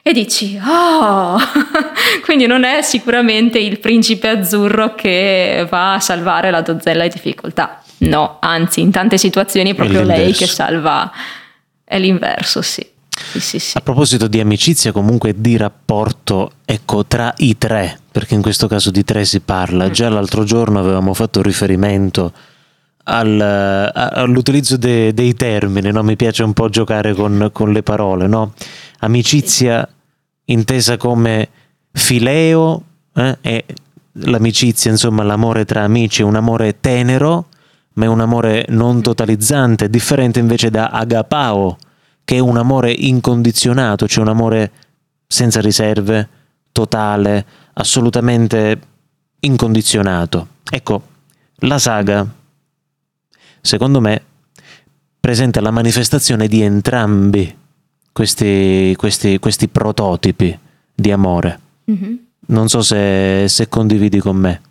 e 0.08 0.13
dici, 0.13 0.58
oh, 0.65 1.38
quindi 2.24 2.46
non 2.46 2.63
è 2.63 2.82
sicuramente 2.82 3.60
il 3.60 3.80
principe 3.80 4.30
azzurro 4.30 4.96
che 4.96 5.67
va 5.70 5.96
a 5.96 6.00
salvare 6.00 6.50
la 6.50 6.62
donzella 6.62 7.04
in 7.04 7.10
difficoltà. 7.10 7.82
No, 8.00 8.38
anzi, 8.39 8.80
in 8.80 8.91
tante 8.91 9.17
situazioni 9.17 9.72
è 9.72 9.76
proprio 9.76 10.02
è 10.02 10.06
lei 10.06 10.32
che 10.32 10.48
salva. 10.48 11.12
È 11.84 12.00
l'inverso, 12.00 12.62
sì. 12.62 12.86
Sì, 13.10 13.39
sì, 13.41 13.60
sì. 13.60 13.78
A 13.78 13.82
proposito 13.82 14.28
di 14.28 14.39
amicizia, 14.39 14.93
comunque 14.93 15.34
di 15.36 15.58
rapporto, 15.58 16.52
ecco, 16.63 17.06
tra 17.06 17.34
i 17.38 17.58
tre, 17.58 18.00
perché 18.10 18.34
in 18.34 18.41
questo 18.41 18.67
caso 18.67 18.91
di 18.91 19.04
tre 19.04 19.26
si 19.26 19.41
parla. 19.41 19.88
Mm. 19.88 19.91
Già 19.91 20.08
l'altro 20.08 20.46
giorno 20.46 20.80
avevamo 20.80 21.13
fatto 21.13 21.41
riferimento 21.41 22.32
al, 23.04 23.91
all'utilizzo 23.93 24.78
de, 24.78 25.13
dei 25.13 25.34
termini, 25.34 25.91
no? 25.91 26.02
mi 26.04 26.15
piace 26.15 26.43
un 26.43 26.54
po' 26.54 26.70
giocare 26.70 27.13
con, 27.13 27.50
con 27.52 27.74
le 27.74 27.84
parole, 27.84 28.28
no? 28.28 28.54
amicizia 29.00 29.88
intesa 30.49 30.97
come 30.97 31.49
fileo 31.91 32.83
eh? 33.13 33.65
l'amicizia, 34.12 34.91
insomma 34.91 35.23
l'amore 35.23 35.65
tra 35.65 35.83
amici 35.83 36.21
un 36.21 36.36
amore 36.36 36.79
tenero, 36.79 37.47
ma 37.93 38.05
è 38.05 38.07
un 38.07 38.19
amore 38.19 38.65
non 38.69 39.01
totalizzante, 39.01 39.89
differente 39.89 40.39
invece 40.39 40.69
da 40.69 40.89
agapao, 40.89 41.77
che 42.23 42.36
è 42.36 42.39
un 42.39 42.57
amore 42.57 42.91
incondizionato, 42.91 44.07
cioè 44.07 44.23
un 44.23 44.29
amore 44.29 44.71
senza 45.27 45.62
riserve, 45.62 46.27
totale, 46.71 47.45
assolutamente 47.73 48.79
incondizionato. 49.39 50.47
Ecco, 50.69 51.01
la 51.62 51.79
saga, 51.79 52.25
secondo 53.62 53.99
me, 53.99 54.21
presenta 55.19 55.60
la 55.62 55.71
manifestazione 55.71 56.47
di 56.47 56.62
entrambi 56.62 57.55
questi, 58.17 58.95
questi, 58.97 59.38
questi 59.38 59.67
prototipi 59.67 60.58
di 60.91 61.12
amore. 61.12 61.60
Mm-hmm. 61.91 62.15
Non 62.47 62.67
so 62.67 62.82
se, 62.82 63.45
se, 63.47 63.69
condividi 63.69 64.17
con 64.17 64.38
me. 64.38 64.62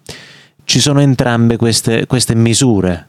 Ci 0.65 0.81
sono 0.81 1.01
entrambe 1.01 1.57
queste, 1.57 2.07
queste 2.07 2.35
misure 2.35 3.07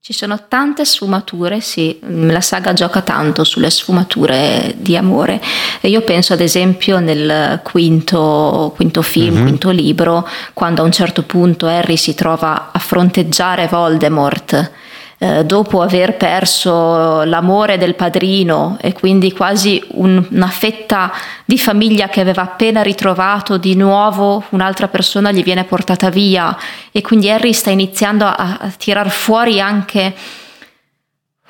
ci 0.00 0.12
sono 0.12 0.44
tante 0.46 0.84
sfumature, 0.84 1.60
sì, 1.60 1.98
la 2.02 2.40
saga 2.40 2.72
gioca 2.72 3.00
tanto 3.02 3.42
sulle 3.42 3.70
sfumature 3.70 4.76
di 4.78 4.96
amore. 4.96 5.42
E 5.80 5.88
io 5.88 6.02
penso 6.02 6.32
ad 6.32 6.40
esempio 6.40 7.00
nel 7.00 7.58
quinto, 7.64 8.72
quinto 8.76 9.02
film, 9.02 9.34
mm-hmm. 9.34 9.42
quinto 9.42 9.70
libro, 9.70 10.28
quando 10.54 10.82
a 10.82 10.84
un 10.84 10.92
certo 10.92 11.24
punto 11.24 11.66
Harry 11.66 11.96
si 11.96 12.14
trova 12.14 12.70
a 12.70 12.78
fronteggiare 12.78 13.66
Voldemort 13.66 14.70
eh, 15.18 15.44
dopo 15.44 15.80
aver 15.80 16.16
perso 16.16 17.22
l'amore 17.22 17.78
del 17.78 17.94
padrino 17.94 18.76
e 18.80 18.92
quindi 18.92 19.32
quasi 19.32 19.82
un, 19.92 20.22
una 20.30 20.48
fetta 20.48 21.10
di 21.44 21.58
famiglia 21.58 22.08
che 22.08 22.20
aveva 22.20 22.42
appena 22.42 22.82
ritrovato, 22.82 23.56
di 23.56 23.74
nuovo 23.76 24.44
un'altra 24.50 24.88
persona 24.88 25.32
gli 25.32 25.42
viene 25.42 25.64
portata 25.64 26.10
via. 26.10 26.56
E 26.92 27.00
quindi 27.00 27.30
Harry 27.30 27.52
sta 27.52 27.70
iniziando 27.70 28.26
a, 28.26 28.58
a 28.60 28.70
tirar 28.76 29.08
fuori 29.08 29.58
anche 29.60 30.14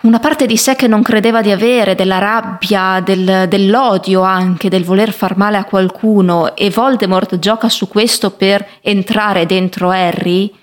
una 0.03 0.21
parte 0.21 0.47
di 0.47 0.57
sé 0.57 0.77
che 0.77 0.87
non 0.87 1.03
credeva 1.03 1.41
di 1.41 1.51
avere, 1.51 1.97
della 1.97 2.19
rabbia, 2.19 3.01
del, 3.01 3.47
dell'odio 3.49 4.23
anche, 4.23 4.69
del 4.69 4.85
voler 4.85 5.13
far 5.13 5.37
male 5.37 5.57
a 5.57 5.65
qualcuno. 5.65 6.55
E 6.55 6.71
Voldemort 6.71 7.41
gioca 7.41 7.69
su 7.69 7.89
questo 7.89 8.31
per 8.31 8.65
entrare 8.83 9.47
dentro 9.47 9.91
Harry, 9.91 10.55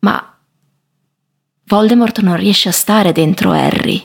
ma 0.00 0.31
Voldemort 1.72 2.18
non 2.18 2.36
riesce 2.36 2.68
a 2.68 2.72
stare 2.72 3.12
dentro 3.12 3.50
Harry, 3.50 4.04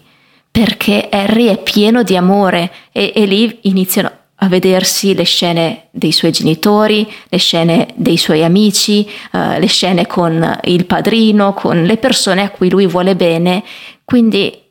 perché 0.50 1.10
Harry 1.12 1.48
è 1.48 1.62
pieno 1.62 2.02
di 2.02 2.16
amore 2.16 2.72
e, 2.94 3.12
e 3.14 3.26
lì 3.26 3.60
iniziano 3.64 4.10
a 4.36 4.48
vedersi 4.48 5.14
le 5.14 5.24
scene 5.24 5.90
dei 5.92 6.14
suoi 6.14 6.32
genitori, 6.32 7.06
le 7.28 7.38
scene 7.38 7.90
dei 7.96 8.16
suoi 8.16 8.46
amici, 8.46 9.06
uh, 9.34 9.60
le 9.60 9.66
scene 9.66 10.08
con 10.08 10.60
il 10.64 10.86
padrino, 10.86 11.54
con 11.54 11.84
le 11.84 11.98
persone 11.98 12.42
a 12.42 12.52
cui 12.52 12.70
lui 12.70 12.88
vuole 12.88 13.18
bene. 13.18 13.66
Quindi 14.06 14.62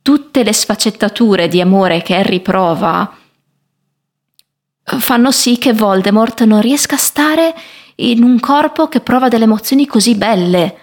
tutte 0.00 0.44
le 0.44 0.52
sfaccettature 0.52 1.48
di 1.48 1.60
amore 1.60 2.02
che 2.02 2.14
Harry 2.14 2.38
prova 2.38 3.16
fanno 4.84 5.32
sì 5.32 5.58
che 5.58 5.72
Voldemort 5.72 6.44
non 6.44 6.60
riesca 6.60 6.94
a 6.94 6.98
stare 6.98 7.52
in 7.96 8.22
un 8.22 8.38
corpo 8.38 8.86
che 8.86 9.00
prova 9.00 9.26
delle 9.26 9.44
emozioni 9.44 9.86
così 9.86 10.14
belle. 10.14 10.76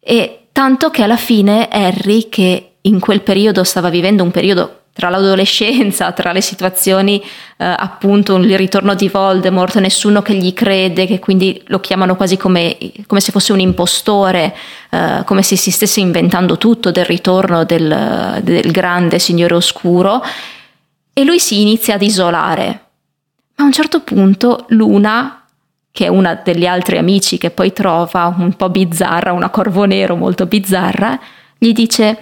E 0.00 0.39
tanto 0.60 0.90
che 0.90 1.02
alla 1.02 1.16
fine 1.16 1.68
Harry, 1.70 2.28
che 2.28 2.72
in 2.82 3.00
quel 3.00 3.22
periodo 3.22 3.64
stava 3.64 3.88
vivendo 3.88 4.22
un 4.22 4.30
periodo 4.30 4.80
tra 4.92 5.08
l'adolescenza, 5.08 6.12
tra 6.12 6.32
le 6.32 6.42
situazioni 6.42 7.18
eh, 7.18 7.64
appunto 7.64 8.36
il 8.36 8.58
ritorno 8.58 8.92
di 8.92 9.08
Voldemort, 9.08 9.78
nessuno 9.78 10.20
che 10.20 10.34
gli 10.34 10.52
crede, 10.52 11.06
che 11.06 11.18
quindi 11.18 11.62
lo 11.68 11.80
chiamano 11.80 12.14
quasi 12.14 12.36
come, 12.36 12.76
come 13.06 13.22
se 13.22 13.32
fosse 13.32 13.52
un 13.54 13.60
impostore, 13.60 14.54
eh, 14.90 15.22
come 15.24 15.42
se 15.42 15.56
si 15.56 15.70
stesse 15.70 16.00
inventando 16.00 16.58
tutto 16.58 16.90
del 16.90 17.06
ritorno 17.06 17.64
del, 17.64 18.40
del 18.42 18.70
grande 18.70 19.18
signore 19.18 19.54
oscuro, 19.54 20.22
e 21.14 21.24
lui 21.24 21.38
si 21.38 21.62
inizia 21.62 21.94
ad 21.94 22.02
isolare. 22.02 22.66
Ma 23.56 23.64
a 23.64 23.66
un 23.66 23.72
certo 23.72 24.00
punto 24.00 24.66
Luna 24.68 25.39
che 25.92 26.04
è 26.04 26.08
una 26.08 26.34
degli 26.34 26.66
altri 26.66 26.98
amici 26.98 27.38
che 27.38 27.50
poi 27.50 27.72
trova 27.72 28.34
un 28.38 28.54
po' 28.54 28.70
bizzarra, 28.70 29.32
una 29.32 29.50
corvo 29.50 29.84
nero 29.84 30.16
molto 30.16 30.46
bizzarra, 30.46 31.18
gli 31.58 31.72
dice 31.72 32.18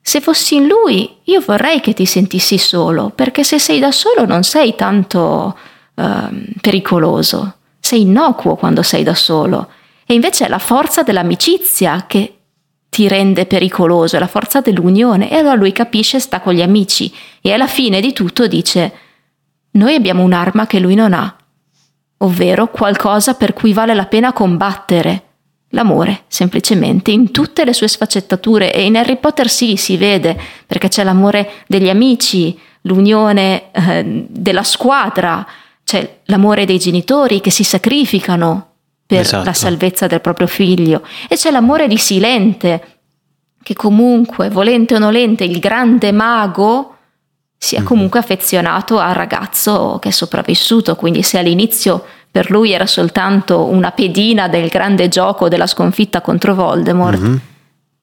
se 0.00 0.20
fossi 0.20 0.56
in 0.56 0.66
lui 0.66 1.16
io 1.24 1.40
vorrei 1.40 1.80
che 1.80 1.92
ti 1.92 2.06
sentissi 2.06 2.56
solo, 2.56 3.10
perché 3.14 3.44
se 3.44 3.58
sei 3.58 3.78
da 3.78 3.92
solo 3.92 4.24
non 4.24 4.42
sei 4.42 4.74
tanto 4.74 5.58
uh, 5.94 6.04
pericoloso, 6.60 7.56
sei 7.78 8.00
innocuo 8.02 8.56
quando 8.56 8.82
sei 8.82 9.02
da 9.02 9.14
solo. 9.14 9.68
E 10.06 10.14
invece 10.14 10.46
è 10.46 10.48
la 10.48 10.58
forza 10.58 11.02
dell'amicizia 11.02 12.06
che 12.06 12.38
ti 12.88 13.06
rende 13.06 13.44
pericoloso, 13.44 14.16
è 14.16 14.18
la 14.18 14.26
forza 14.26 14.62
dell'unione. 14.62 15.30
E 15.30 15.36
allora 15.36 15.56
lui 15.56 15.72
capisce, 15.72 16.20
sta 16.20 16.40
con 16.40 16.54
gli 16.54 16.62
amici 16.62 17.12
e 17.42 17.52
alla 17.52 17.66
fine 17.66 18.00
di 18.00 18.14
tutto 18.14 18.46
dice, 18.46 18.92
noi 19.72 19.94
abbiamo 19.94 20.22
un'arma 20.22 20.66
che 20.66 20.80
lui 20.80 20.94
non 20.94 21.12
ha 21.12 21.36
ovvero 22.18 22.68
qualcosa 22.68 23.34
per 23.34 23.52
cui 23.52 23.72
vale 23.72 23.94
la 23.94 24.06
pena 24.06 24.32
combattere. 24.32 25.22
L'amore, 25.72 26.22
semplicemente, 26.28 27.10
in 27.10 27.30
tutte 27.30 27.64
le 27.64 27.74
sue 27.74 27.88
sfaccettature 27.88 28.72
e 28.72 28.84
in 28.84 28.96
Harry 28.96 29.18
Potter 29.18 29.50
sì, 29.50 29.76
si 29.76 29.98
vede, 29.98 30.38
perché 30.66 30.88
c'è 30.88 31.04
l'amore 31.04 31.50
degli 31.66 31.90
amici, 31.90 32.58
l'unione 32.82 33.70
eh, 33.72 34.26
della 34.28 34.62
squadra, 34.62 35.46
c'è 35.84 36.20
l'amore 36.24 36.64
dei 36.64 36.78
genitori 36.78 37.40
che 37.40 37.50
si 37.50 37.64
sacrificano 37.64 38.66
per 39.06 39.20
esatto. 39.20 39.44
la 39.44 39.52
salvezza 39.52 40.06
del 40.06 40.20
proprio 40.20 40.46
figlio 40.46 41.02
e 41.28 41.36
c'è 41.36 41.50
l'amore 41.50 41.86
di 41.86 41.96
Silente, 41.96 42.98
che 43.62 43.74
comunque, 43.74 44.48
volente 44.48 44.94
o 44.94 44.98
nolente, 44.98 45.44
il 45.44 45.58
grande 45.58 46.12
mago 46.12 46.97
sia 47.58 47.80
mhm. 47.80 47.86
comunque 47.86 48.20
affezionato 48.20 48.98
al 48.98 49.14
ragazzo 49.14 49.98
che 50.00 50.10
è 50.10 50.12
sopravvissuto, 50.12 50.94
quindi 50.94 51.22
se 51.22 51.38
all'inizio 51.38 52.04
per 52.30 52.50
lui 52.50 52.72
era 52.72 52.86
soltanto 52.86 53.64
una 53.64 53.90
pedina 53.90 54.48
del 54.48 54.68
grande 54.68 55.08
gioco 55.08 55.48
della 55.48 55.66
sconfitta 55.66 56.20
contro 56.20 56.54
Voldemort, 56.54 57.18
mm-hmm. 57.18 57.36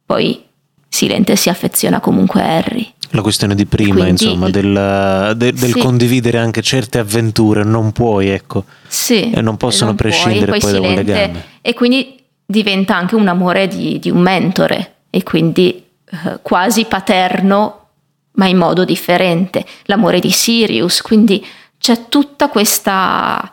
poi 0.05 0.43
Silente 0.89 1.35
si 1.35 1.49
affeziona 1.49 1.99
comunque 1.99 2.41
a 2.41 2.55
Harry. 2.57 2.91
La 3.11 3.21
questione 3.21 3.55
di 3.55 3.65
prima, 3.65 4.03
quindi, 4.03 4.09
insomma, 4.09 4.49
del, 4.49 5.33
de, 5.37 5.53
del 5.53 5.71
sì. 5.71 5.79
condividere 5.79 6.37
anche 6.37 6.61
certe 6.61 6.97
avventure, 6.97 7.63
non 7.63 7.91
puoi, 7.91 8.29
ecco, 8.29 8.65
sì, 8.87 9.31
e 9.31 9.41
non 9.41 9.57
possono 9.57 9.87
non 9.87 9.95
prescindere 9.95 10.51
poi, 10.51 10.59
poi 10.59 10.71
da 10.71 10.79
un 10.81 10.93
legame. 10.93 11.45
E 11.61 11.73
quindi 11.73 12.19
diventa 12.45 12.95
anche 12.95 13.15
un 13.15 13.27
amore 13.27 13.67
di, 13.67 13.99
di 13.99 14.09
un 14.09 14.19
mentore 14.19 14.95
e 15.09 15.23
quindi 15.23 15.83
eh, 16.09 16.39
quasi 16.41 16.85
paterno 16.85 17.84
ma 18.35 18.47
in 18.47 18.57
modo 18.57 18.85
differente, 18.85 19.65
l'amore 19.83 20.19
di 20.19 20.31
Sirius, 20.31 21.01
quindi 21.01 21.45
c'è 21.77 22.07
tutta 22.09 22.49
questa 22.49 23.51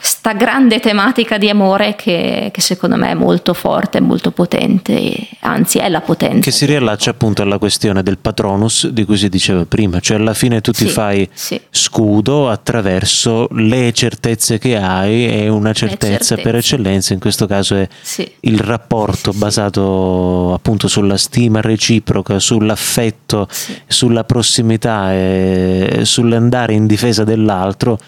questa 0.00 0.32
grande 0.32 0.78
tematica 0.78 1.38
di 1.38 1.48
amore 1.48 1.96
che, 1.96 2.50
che, 2.52 2.60
secondo 2.60 2.94
me 2.94 3.10
è 3.10 3.14
molto 3.14 3.52
forte, 3.52 3.98
molto 3.98 4.30
potente, 4.30 5.12
anzi 5.40 5.78
è 5.78 5.88
la 5.88 6.00
potenza. 6.00 6.38
Che 6.38 6.52
si 6.52 6.66
riallaccia 6.66 7.10
appunto 7.10 7.42
alla 7.42 7.58
questione 7.58 8.04
del 8.04 8.16
patronus 8.16 8.86
di 8.86 9.04
cui 9.04 9.16
si 9.16 9.28
diceva 9.28 9.64
prima, 9.64 9.98
cioè 9.98 10.18
alla 10.18 10.34
fine 10.34 10.60
tu 10.60 10.70
ti 10.70 10.86
sì, 10.86 10.88
fai 10.88 11.28
sì. 11.32 11.60
scudo 11.68 12.48
attraverso 12.48 13.48
le 13.50 13.92
certezze 13.92 14.58
che 14.58 14.76
hai 14.76 15.26
e 15.26 15.48
una 15.48 15.72
certezza 15.72 16.36
per 16.36 16.54
eccellenza, 16.54 17.12
in 17.12 17.18
questo 17.18 17.48
caso 17.48 17.74
è 17.74 17.88
sì. 18.00 18.30
il 18.42 18.60
rapporto 18.60 19.32
basato 19.32 20.54
appunto 20.54 20.86
sulla 20.86 21.16
stima 21.16 21.60
reciproca, 21.60 22.38
sull'affetto, 22.38 23.48
sulla 23.88 24.22
prossimità 24.22 25.12
e 25.12 26.02
sull'andare 26.04 26.72
in 26.74 26.86
difesa 26.86 27.24
dell'altro 27.24 27.98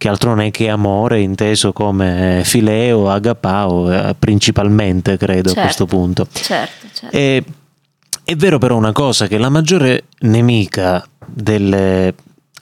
che 0.00 0.08
altro 0.08 0.30
non 0.30 0.40
è 0.40 0.50
che 0.50 0.70
amore 0.70 1.20
inteso 1.20 1.74
come 1.74 2.40
fileo, 2.42 3.10
agapao, 3.10 3.92
eh, 3.92 4.14
principalmente 4.18 5.18
credo 5.18 5.48
certo, 5.48 5.60
a 5.60 5.62
questo 5.64 5.84
punto. 5.84 6.26
Certo, 6.32 6.86
certo. 6.90 7.14
E, 7.14 7.44
è 8.24 8.34
vero 8.34 8.56
però 8.56 8.78
una 8.78 8.92
cosa, 8.92 9.26
che 9.26 9.36
la 9.36 9.50
maggiore 9.50 10.04
nemica 10.20 11.06
delle, 11.26 12.14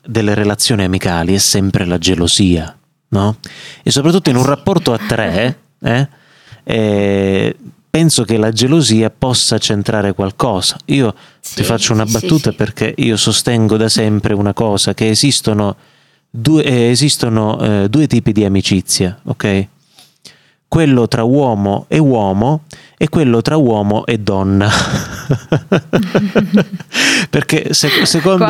delle 0.04 0.34
relazioni 0.34 0.82
amicali 0.82 1.32
è 1.32 1.38
sempre 1.38 1.84
la 1.84 1.98
gelosia, 1.98 2.76
no? 3.10 3.36
E 3.84 3.90
soprattutto 3.92 4.30
in 4.30 4.36
un 4.36 4.44
rapporto 4.44 4.92
a 4.92 4.98
tre, 4.98 5.58
eh, 5.80 6.08
eh, 6.64 7.56
penso 7.88 8.24
che 8.24 8.36
la 8.36 8.50
gelosia 8.50 9.10
possa 9.16 9.58
centrare 9.58 10.12
qualcosa. 10.12 10.76
Io 10.86 11.14
sì, 11.38 11.54
ti 11.54 11.62
faccio 11.62 11.92
una 11.92 12.04
battuta 12.04 12.50
sì, 12.50 12.50
sì. 12.50 12.54
perché 12.56 12.94
io 12.96 13.16
sostengo 13.16 13.76
da 13.76 13.88
sempre 13.88 14.34
una 14.34 14.52
cosa, 14.52 14.92
che 14.92 15.08
esistono 15.08 15.76
due, 16.40 16.62
eh, 16.62 16.90
esistono 16.90 17.60
eh, 17.60 17.88
due 17.88 18.06
tipi 18.06 18.32
di 18.32 18.44
amicizia, 18.44 19.18
ok? 19.24 19.68
quello 20.68 21.08
tra 21.08 21.22
uomo 21.24 21.86
e 21.88 21.98
uomo 21.98 22.64
e 22.98 23.08
quello 23.08 23.40
tra 23.40 23.56
uomo 23.56 24.04
e 24.04 24.18
donna. 24.18 24.70
Perché 27.30 27.72
se, 27.72 28.04
secondo, 28.04 28.46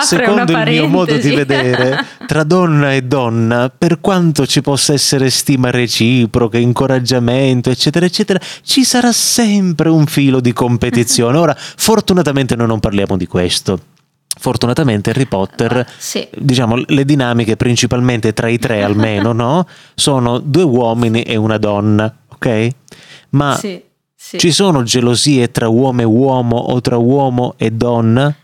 secondo 0.00 0.52
il 0.52 0.62
mio 0.66 0.88
modo 0.88 1.16
di 1.16 1.30
vedere, 1.30 2.04
tra 2.26 2.44
donna 2.44 2.92
e 2.92 3.02
donna, 3.02 3.72
per 3.76 4.00
quanto 4.00 4.46
ci 4.46 4.60
possa 4.60 4.92
essere 4.92 5.30
stima 5.30 5.70
reciproca, 5.70 6.58
incoraggiamento, 6.58 7.70
eccetera, 7.70 8.04
eccetera, 8.04 8.38
ci 8.62 8.84
sarà 8.84 9.12
sempre 9.12 9.88
un 9.88 10.06
filo 10.06 10.40
di 10.40 10.52
competizione. 10.52 11.38
Ora, 11.38 11.56
fortunatamente 11.56 12.56
noi 12.56 12.66
non 12.66 12.80
parliamo 12.80 13.16
di 13.16 13.26
questo 13.26 13.92
fortunatamente 14.38 15.10
Harry 15.10 15.26
Potter, 15.26 15.84
uh, 15.86 15.92
sì. 15.96 16.26
diciamo, 16.36 16.82
le 16.86 17.04
dinamiche 17.04 17.56
principalmente 17.56 18.32
tra 18.32 18.48
i 18.48 18.58
tre 18.58 18.82
almeno, 18.82 19.32
no? 19.32 19.66
Sono 19.94 20.38
due 20.38 20.62
uomini 20.62 21.22
e 21.22 21.36
una 21.36 21.58
donna, 21.58 22.12
ok? 22.28 22.68
Ma 23.30 23.56
sì, 23.56 23.82
sì. 24.14 24.38
ci 24.38 24.52
sono 24.52 24.82
gelosie 24.82 25.50
tra 25.50 25.68
uomo 25.68 26.02
e 26.02 26.04
uomo 26.04 26.56
o 26.56 26.80
tra 26.80 26.96
uomo 26.96 27.54
e 27.56 27.70
donna? 27.70 28.34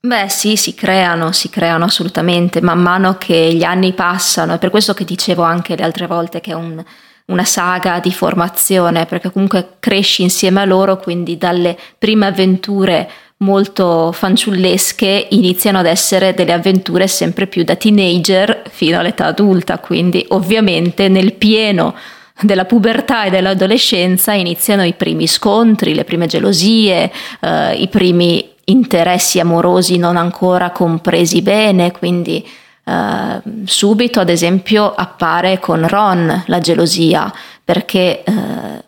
Beh 0.00 0.28
sì, 0.28 0.56
si 0.56 0.74
creano, 0.74 1.32
si 1.32 1.50
creano 1.50 1.84
assolutamente, 1.84 2.60
man 2.60 2.80
mano 2.80 3.16
che 3.18 3.52
gli 3.52 3.64
anni 3.64 3.92
passano, 3.92 4.54
è 4.54 4.58
per 4.58 4.70
questo 4.70 4.94
che 4.94 5.04
dicevo 5.04 5.42
anche 5.42 5.76
le 5.76 5.82
altre 5.82 6.06
volte 6.06 6.40
che 6.40 6.52
è 6.52 6.54
un, 6.54 6.82
una 7.26 7.44
saga 7.44 7.98
di 7.98 8.12
formazione, 8.12 9.06
perché 9.06 9.32
comunque 9.32 9.76
cresci 9.80 10.22
insieme 10.22 10.60
a 10.60 10.64
loro, 10.64 10.98
quindi 10.98 11.36
dalle 11.36 11.76
prime 11.98 12.26
avventure 12.26 13.10
molto 13.38 14.10
fanciullesche 14.12 15.28
iniziano 15.30 15.78
ad 15.78 15.86
essere 15.86 16.34
delle 16.34 16.52
avventure 16.52 17.06
sempre 17.06 17.46
più 17.46 17.62
da 17.62 17.76
teenager 17.76 18.62
fino 18.70 18.98
all'età 18.98 19.26
adulta, 19.26 19.78
quindi 19.78 20.24
ovviamente 20.30 21.08
nel 21.08 21.34
pieno 21.34 21.94
della 22.40 22.64
pubertà 22.64 23.24
e 23.24 23.30
dell'adolescenza 23.30 24.32
iniziano 24.32 24.84
i 24.84 24.94
primi 24.94 25.26
scontri, 25.26 25.94
le 25.94 26.04
prime 26.04 26.26
gelosie, 26.26 27.10
eh, 27.40 27.74
i 27.74 27.88
primi 27.88 28.54
interessi 28.64 29.40
amorosi 29.40 29.96
non 29.98 30.16
ancora 30.16 30.70
compresi 30.70 31.42
bene, 31.42 31.90
quindi 31.92 32.46
eh, 32.84 33.42
subito 33.64 34.20
ad 34.20 34.28
esempio 34.28 34.94
appare 34.94 35.58
con 35.58 35.86
Ron 35.86 36.44
la 36.46 36.58
gelosia, 36.58 37.32
perché 37.64 38.22
eh, 38.22 38.32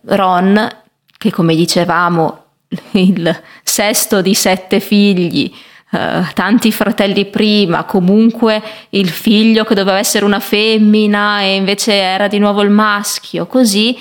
Ron, 0.02 0.68
che 1.16 1.30
come 1.30 1.54
dicevamo 1.54 2.44
il 2.92 3.42
sesto 3.62 4.20
di 4.22 4.35
sette 4.35 4.80
figli, 4.80 5.52
Uh, 5.90 6.24
tanti 6.35 6.70
fratelli 6.70 7.24
prima, 7.26 7.83
comunque 7.83 8.62
il 8.90 9.09
figlio 9.09 9.64
che 9.64 9.74
doveva 9.74 9.98
essere 9.98 10.24
una 10.24 10.38
femmina 10.38 11.40
e 11.40 11.56
invece 11.56 11.94
era 11.94 12.28
di 12.28 12.38
nuovo 12.38 12.62
il 12.62 12.70
maschio, 12.70 13.48
così 13.48 13.98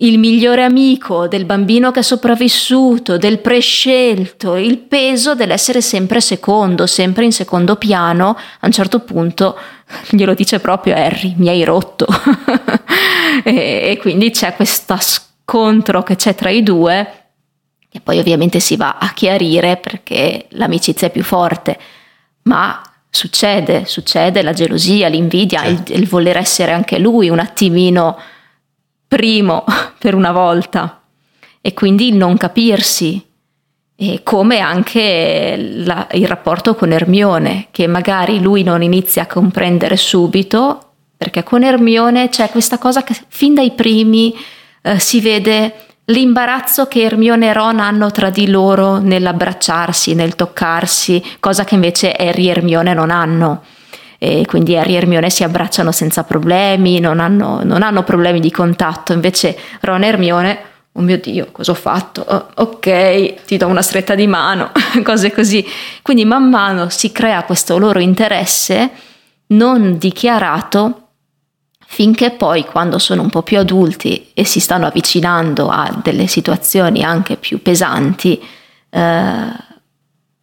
il 0.00 0.18
migliore 0.18 0.62
amico 0.62 1.26
del 1.26 1.44
bambino 1.44 1.90
che 1.90 2.00
è 2.00 2.02
sopravvissuto, 2.02 3.18
del 3.18 3.40
prescelto, 3.40 4.54
il 4.54 4.78
peso 4.78 5.34
dell'essere 5.34 5.80
sempre 5.80 6.20
secondo, 6.20 6.86
sempre 6.86 7.24
in 7.24 7.32
secondo 7.32 7.76
piano, 7.76 8.36
a 8.60 8.66
un 8.66 8.72
certo 8.72 9.00
punto 9.00 9.58
glielo 10.10 10.34
dice 10.34 10.60
proprio 10.60 10.94
Harry, 10.94 11.34
mi 11.36 11.48
hai 11.48 11.64
rotto. 11.64 12.06
e, 13.42 13.90
e 13.90 13.98
quindi 14.00 14.30
c'è 14.30 14.54
questo 14.54 14.96
scontro 15.00 16.02
che 16.04 16.14
c'è 16.14 16.34
tra 16.34 16.50
i 16.50 16.62
due 16.62 17.27
e 17.90 18.00
poi 18.00 18.18
ovviamente 18.18 18.60
si 18.60 18.76
va 18.76 18.98
a 18.98 19.12
chiarire 19.12 19.76
perché 19.76 20.46
l'amicizia 20.50 21.08
è 21.08 21.10
più 21.10 21.24
forte, 21.24 21.78
ma 22.42 22.82
succede, 23.10 23.84
succede 23.86 24.42
la 24.42 24.52
gelosia, 24.52 25.08
l'invidia, 25.08 25.64
il, 25.64 25.82
il 25.86 26.06
voler 26.06 26.36
essere 26.36 26.72
anche 26.72 26.98
lui 26.98 27.28
un 27.28 27.38
attimino 27.38 28.18
primo 29.08 29.64
per 29.98 30.14
una 30.14 30.32
volta. 30.32 31.02
E 31.60 31.74
quindi 31.74 32.08
il 32.08 32.14
non 32.14 32.36
capirsi. 32.36 33.24
E 34.00 34.20
come 34.22 34.60
anche 34.60 35.56
la, 35.58 36.06
il 36.12 36.28
rapporto 36.28 36.76
con 36.76 36.92
Ermione, 36.92 37.66
che 37.72 37.88
magari 37.88 38.40
lui 38.40 38.62
non 38.62 38.82
inizia 38.82 39.22
a 39.22 39.26
comprendere 39.26 39.96
subito, 39.96 40.92
perché 41.16 41.42
con 41.42 41.64
Ermione 41.64 42.28
c'è 42.28 42.48
questa 42.48 42.78
cosa 42.78 43.02
che 43.02 43.16
fin 43.26 43.54
dai 43.54 43.72
primi 43.72 44.32
eh, 44.82 45.00
si 45.00 45.20
vede 45.20 45.74
l'imbarazzo 46.08 46.86
che 46.86 47.02
Hermione 47.02 47.48
e 47.48 47.52
Ron 47.52 47.80
hanno 47.80 48.10
tra 48.10 48.30
di 48.30 48.48
loro 48.48 48.98
nell'abbracciarsi, 48.98 50.14
nel 50.14 50.34
toccarsi, 50.34 51.22
cosa 51.40 51.64
che 51.64 51.74
invece 51.74 52.12
Harry 52.12 52.48
e 52.48 52.50
Hermione 52.50 52.94
non 52.94 53.10
hanno. 53.10 53.62
E 54.18 54.44
quindi 54.46 54.76
Harry 54.76 54.94
e 54.94 54.96
Hermione 54.96 55.30
si 55.30 55.44
abbracciano 55.44 55.92
senza 55.92 56.24
problemi, 56.24 56.98
non 56.98 57.20
hanno, 57.20 57.60
non 57.62 57.82
hanno 57.82 58.02
problemi 58.02 58.40
di 58.40 58.50
contatto, 58.50 59.12
invece 59.12 59.56
Ron 59.80 60.02
e 60.02 60.06
Hermione 60.06 60.58
oh 60.92 61.00
mio 61.00 61.18
Dio, 61.18 61.48
cosa 61.52 61.70
ho 61.70 61.76
fatto? 61.76 62.24
Oh, 62.26 62.48
ok, 62.54 63.44
ti 63.44 63.56
do 63.56 63.68
una 63.68 63.82
stretta 63.82 64.14
di 64.16 64.26
mano, 64.26 64.72
cose 65.04 65.30
così. 65.32 65.64
Quindi 66.02 66.24
man 66.24 66.48
mano 66.48 66.88
si 66.88 67.12
crea 67.12 67.44
questo 67.44 67.78
loro 67.78 68.00
interesse 68.00 68.90
non 69.48 69.96
dichiarato 69.96 71.07
finché 71.90 72.30
poi 72.32 72.66
quando 72.66 72.98
sono 72.98 73.22
un 73.22 73.30
po' 73.30 73.42
più 73.42 73.58
adulti 73.58 74.30
e 74.34 74.44
si 74.44 74.60
stanno 74.60 74.86
avvicinando 74.86 75.70
a 75.70 75.90
delle 76.02 76.26
situazioni 76.26 77.02
anche 77.02 77.36
più 77.36 77.62
pesanti, 77.62 78.38
eh, 78.90 79.46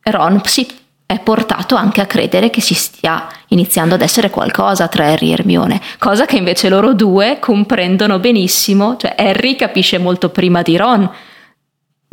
Ron 0.01 0.41
si 0.43 0.67
è 1.05 1.19
portato 1.19 1.75
anche 1.75 2.01
a 2.01 2.07
credere 2.07 2.49
che 2.49 2.61
si 2.61 2.73
stia 2.73 3.27
iniziando 3.49 3.93
ad 3.93 4.01
essere 4.01 4.31
qualcosa 4.31 4.87
tra 4.87 5.05
Harry 5.05 5.29
e 5.29 5.33
Hermione, 5.33 5.81
cosa 5.99 6.25
che 6.25 6.35
invece 6.35 6.67
loro 6.67 6.93
due 6.93 7.37
comprendono 7.39 8.17
benissimo, 8.17 8.97
cioè 8.97 9.13
Harry 9.15 9.55
capisce 9.55 9.99
molto 9.99 10.29
prima 10.29 10.63
di 10.63 10.75
Ron 10.75 11.09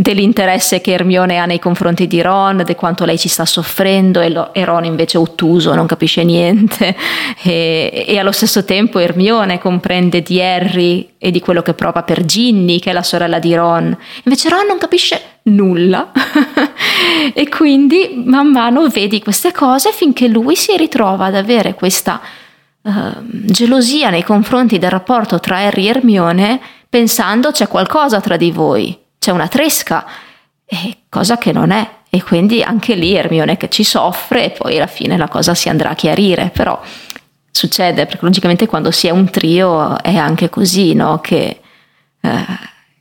dell'interesse 0.03 0.81
che 0.81 0.93
Hermione 0.93 1.39
ha 1.39 1.47
nei 1.47 1.61
confronti 1.61 2.07
di 2.07 2.21
Ron, 2.21 2.63
di 2.67 2.75
quanto 2.75 3.05
lei 3.05 3.19
ci 3.19 3.29
sta 3.29 3.45
soffrendo 3.45 4.21
e, 4.21 4.29
lo, 4.29 4.53
e 4.53 4.65
Ron 4.65 4.85
invece 4.85 5.17
è 5.17 5.21
ottuso, 5.21 5.75
non 5.75 5.87
capisce 5.87 6.25
niente. 6.25 6.95
E, 7.45 8.05
e, 8.07 8.19
allo 8.19 8.31
stesso 8.31 8.65
tempo 8.65 8.99
Hermione 8.99 9.59
comprende 9.59 10.23
di 10.23 10.41
Harry 10.41 11.15
e 11.19 11.31
di 11.31 11.41
quello 11.41 11.61
che 11.63 11.75
prova 11.75 12.03
per 12.03 12.25
Ginny 12.25 12.79
che 12.79 12.91
è 12.91 12.93
la 12.93 13.03
sorella 13.03 13.39
di 13.39 13.55
Ron, 13.55 13.97
invece 14.23 14.49
Ron 14.49 14.67
non 14.67 14.79
capisce 14.79 15.21
nulla. 15.45 16.11
E 17.35 17.49
quindi 17.49 18.23
man 18.25 18.49
mano 18.49 18.87
vedi 18.89 19.21
queste 19.21 19.53
cose 19.53 19.93
finché 19.93 20.29
lui 20.29 20.55
si 20.55 20.77
ritrova 20.77 21.27
ad 21.27 21.35
avere 21.35 21.75
questa 21.75 22.21
uh, 22.83 22.91
gelosia 23.23 24.11
nei 24.11 24.23
confronti 24.23 24.79
del 24.79 24.91
rapporto 24.91 25.41
tra 25.41 25.59
Harry 25.59 25.87
e 25.87 25.91
Hermione 25.91 26.61
pensando 26.89 27.51
c'è 27.51 27.69
qualcosa 27.69 28.21
tra 28.21 28.37
di 28.37 28.51
voi 28.51 29.02
c'è 29.23 29.31
una 29.31 29.47
tresca, 29.47 30.05
cosa 31.09 31.39
che 31.39 31.53
non 31.53 31.71
è. 31.71 31.89
E 32.11 32.25
quindi 32.25 32.61
anche 32.61 32.97
lì 32.97 33.15
Ermione 33.15 33.57
che 33.57 33.71
ci 33.71 33.85
soffre 33.85 34.47
e 34.47 34.51
poi 34.51 34.77
alla 34.79 34.89
fine 34.89 35.17
la 35.17 35.29
cosa 35.29 35.55
si 35.55 35.69
andrà 35.69 35.91
a 35.91 35.95
chiarire, 35.95 36.51
però 36.53 36.79
succede 37.49 38.05
perché 38.05 38.25
logicamente 38.25 38.67
quando 38.67 38.91
si 38.91 39.07
è 39.07 39.11
un 39.11 39.31
trio 39.31 40.03
è 40.03 40.17
anche 40.17 40.51
così, 40.51 40.95
no? 40.95 41.21
Che, 41.21 41.61
eh, 42.21 42.45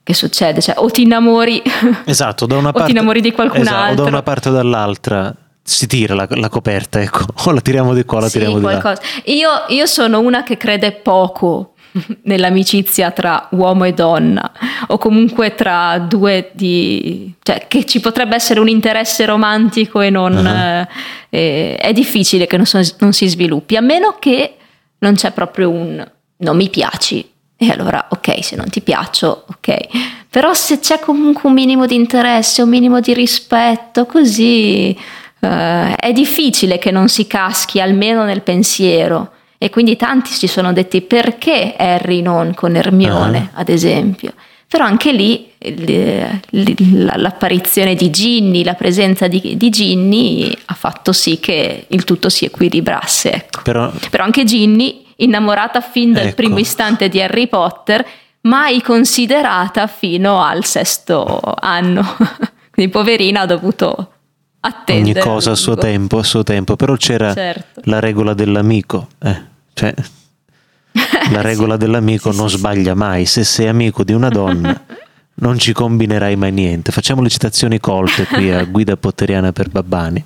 che 0.03 0.13
succede, 0.13 0.61
cioè 0.61 0.75
o 0.77 0.91
ti 0.91 1.01
innamori, 1.01 1.63
esatto, 2.05 2.45
da 2.45 2.55
una 2.55 2.69
o 2.69 2.71
parte, 2.71 2.91
ti 2.91 2.97
innamori 2.97 3.19
di 3.19 3.31
qualcun 3.31 3.61
esatto, 3.61 3.75
altro. 3.75 4.01
O 4.01 4.03
da 4.03 4.11
una 4.11 4.21
parte 4.21 4.49
o 4.49 4.51
dall'altra 4.51 5.35
si 5.63 5.87
tira 5.87 6.13
la, 6.13 6.27
la, 6.29 6.49
coperta, 6.49 7.01
ecco, 7.01 7.25
o 7.45 7.51
la 7.51 7.61
tiriamo 7.61 7.95
di 7.95 8.05
qua, 8.05 8.19
o 8.19 8.21
la 8.21 8.29
sì, 8.29 8.37
tiriamo 8.37 8.59
di 8.59 8.63
là. 8.63 8.97
Io, 9.25 9.49
io 9.69 9.85
sono 9.87 10.19
una 10.19 10.43
che 10.43 10.55
crede 10.55 10.91
poco 10.91 11.70
nell'amicizia 12.23 13.11
tra 13.11 13.47
uomo 13.51 13.83
e 13.83 13.93
donna 13.93 14.51
o 14.87 14.97
comunque 14.97 15.55
tra 15.55 15.97
due 15.99 16.51
di 16.53 17.33
cioè 17.41 17.65
che 17.67 17.85
ci 17.85 17.99
potrebbe 17.99 18.35
essere 18.35 18.59
un 18.59 18.67
interesse 18.67 19.25
romantico 19.25 20.01
e 20.01 20.09
non 20.09 20.35
uh-huh. 20.35 20.87
eh, 21.29 21.75
è 21.75 21.91
difficile 21.93 22.47
che 22.47 22.57
non, 22.57 22.65
so, 22.65 22.79
non, 22.99 23.13
si 23.13 23.27
sviluppi 23.27 23.75
a 23.75 23.81
meno 23.81 24.15
che 24.19 24.55
non 24.99 25.15
c'è 25.15 25.31
proprio 25.31 25.69
un 25.69 26.05
non 26.37 26.55
mi 26.55 26.69
piaci 26.69 27.29
e 27.57 27.69
allora 27.69 28.07
ok 28.09 28.43
se 28.43 28.55
non 28.55 28.69
ti 28.69 28.81
piaccio 28.81 29.45
ok 29.47 29.87
però 30.29 30.53
se 30.53 30.79
c'è 30.79 30.99
comunque 30.99 31.49
un 31.49 31.55
minimo 31.55 31.85
di 31.85 31.95
interesse 31.95 32.61
un 32.61 32.69
minimo 32.69 32.99
di 33.01 33.13
rispetto 33.13 34.05
così 34.05 34.97
eh, 35.39 35.95
è 35.95 36.11
difficile 36.13 36.77
che 36.77 36.91
non 36.91 37.09
si 37.09 37.27
caschi 37.27 37.81
almeno 37.81 38.23
nel 38.23 38.41
pensiero 38.41 39.33
e 39.63 39.69
quindi 39.69 39.95
tanti 39.95 40.31
si 40.31 40.47
sono 40.47 40.73
detti 40.73 41.01
perché 41.01 41.75
Harry 41.77 42.23
non 42.23 42.55
con 42.55 42.75
Hermione, 42.75 43.51
uh-huh. 43.53 43.59
ad 43.59 43.69
esempio. 43.69 44.33
Però 44.67 44.83
anche 44.83 45.11
lì 45.11 45.51
l'apparizione 47.05 47.93
di 47.93 48.09
Ginny, 48.09 48.63
la 48.63 48.73
presenza 48.73 49.27
di, 49.27 49.55
di, 49.57 49.69
Ginny 49.69 50.51
ha 50.65 50.73
fatto 50.73 51.13
sì 51.13 51.39
che 51.39 51.85
il 51.87 52.03
tutto 52.05 52.29
si 52.29 52.45
equilibrasse. 52.45 53.31
Ecco. 53.33 53.61
Però, 53.61 53.91
Però, 54.09 54.23
anche 54.23 54.45
Ginny, 54.45 55.05
innamorata 55.17 55.79
fin 55.79 56.11
dal 56.11 56.25
ecco. 56.25 56.35
primo 56.37 56.57
istante 56.57 57.07
di 57.07 57.21
Harry 57.21 57.47
Potter, 57.47 58.03
mai 58.41 58.81
considerata 58.81 59.85
fino 59.85 60.41
al 60.41 60.65
sesto 60.65 61.39
anno. 61.59 62.17
Quindi 62.73 62.91
poverina 62.91 63.41
ha 63.41 63.45
dovuto 63.45 64.13
attendere. 64.61 65.19
Ogni 65.19 65.29
cosa 65.29 65.51
a 65.51 65.55
suo 65.55 65.75
tempo, 65.75 66.17
a 66.17 66.23
suo 66.23 66.41
tempo. 66.41 66.75
Però 66.75 66.95
c'era 66.95 67.31
certo. 67.35 67.81
la 67.83 67.99
regola 67.99 68.33
dell'amico. 68.33 69.07
Eh. 69.19 69.49
Cioè... 69.81 69.93
La 71.31 71.41
regola 71.41 71.77
dell'amico 71.77 72.31
Sì, 72.31 72.37
non 72.37 72.47
sì, 72.49 72.53
sì. 72.55 72.59
sbaglia 72.59 72.93
mai. 72.93 73.25
Se 73.25 73.43
sei 73.43 73.67
amico 73.67 74.03
di 74.03 74.13
una 74.13 74.29
donna, 74.29 74.79
non 75.35 75.57
ci 75.57 75.71
combinerai 75.73 76.35
mai 76.35 76.51
niente. 76.51 76.91
Facciamo 76.91 77.21
le 77.21 77.29
citazioni 77.29 77.79
colte 77.79 78.25
qui 78.27 78.51
a 78.51 78.63
Guida 78.69 78.95
Potteriana 78.97 79.51
per 79.51 79.69
Babbani. 79.69 80.23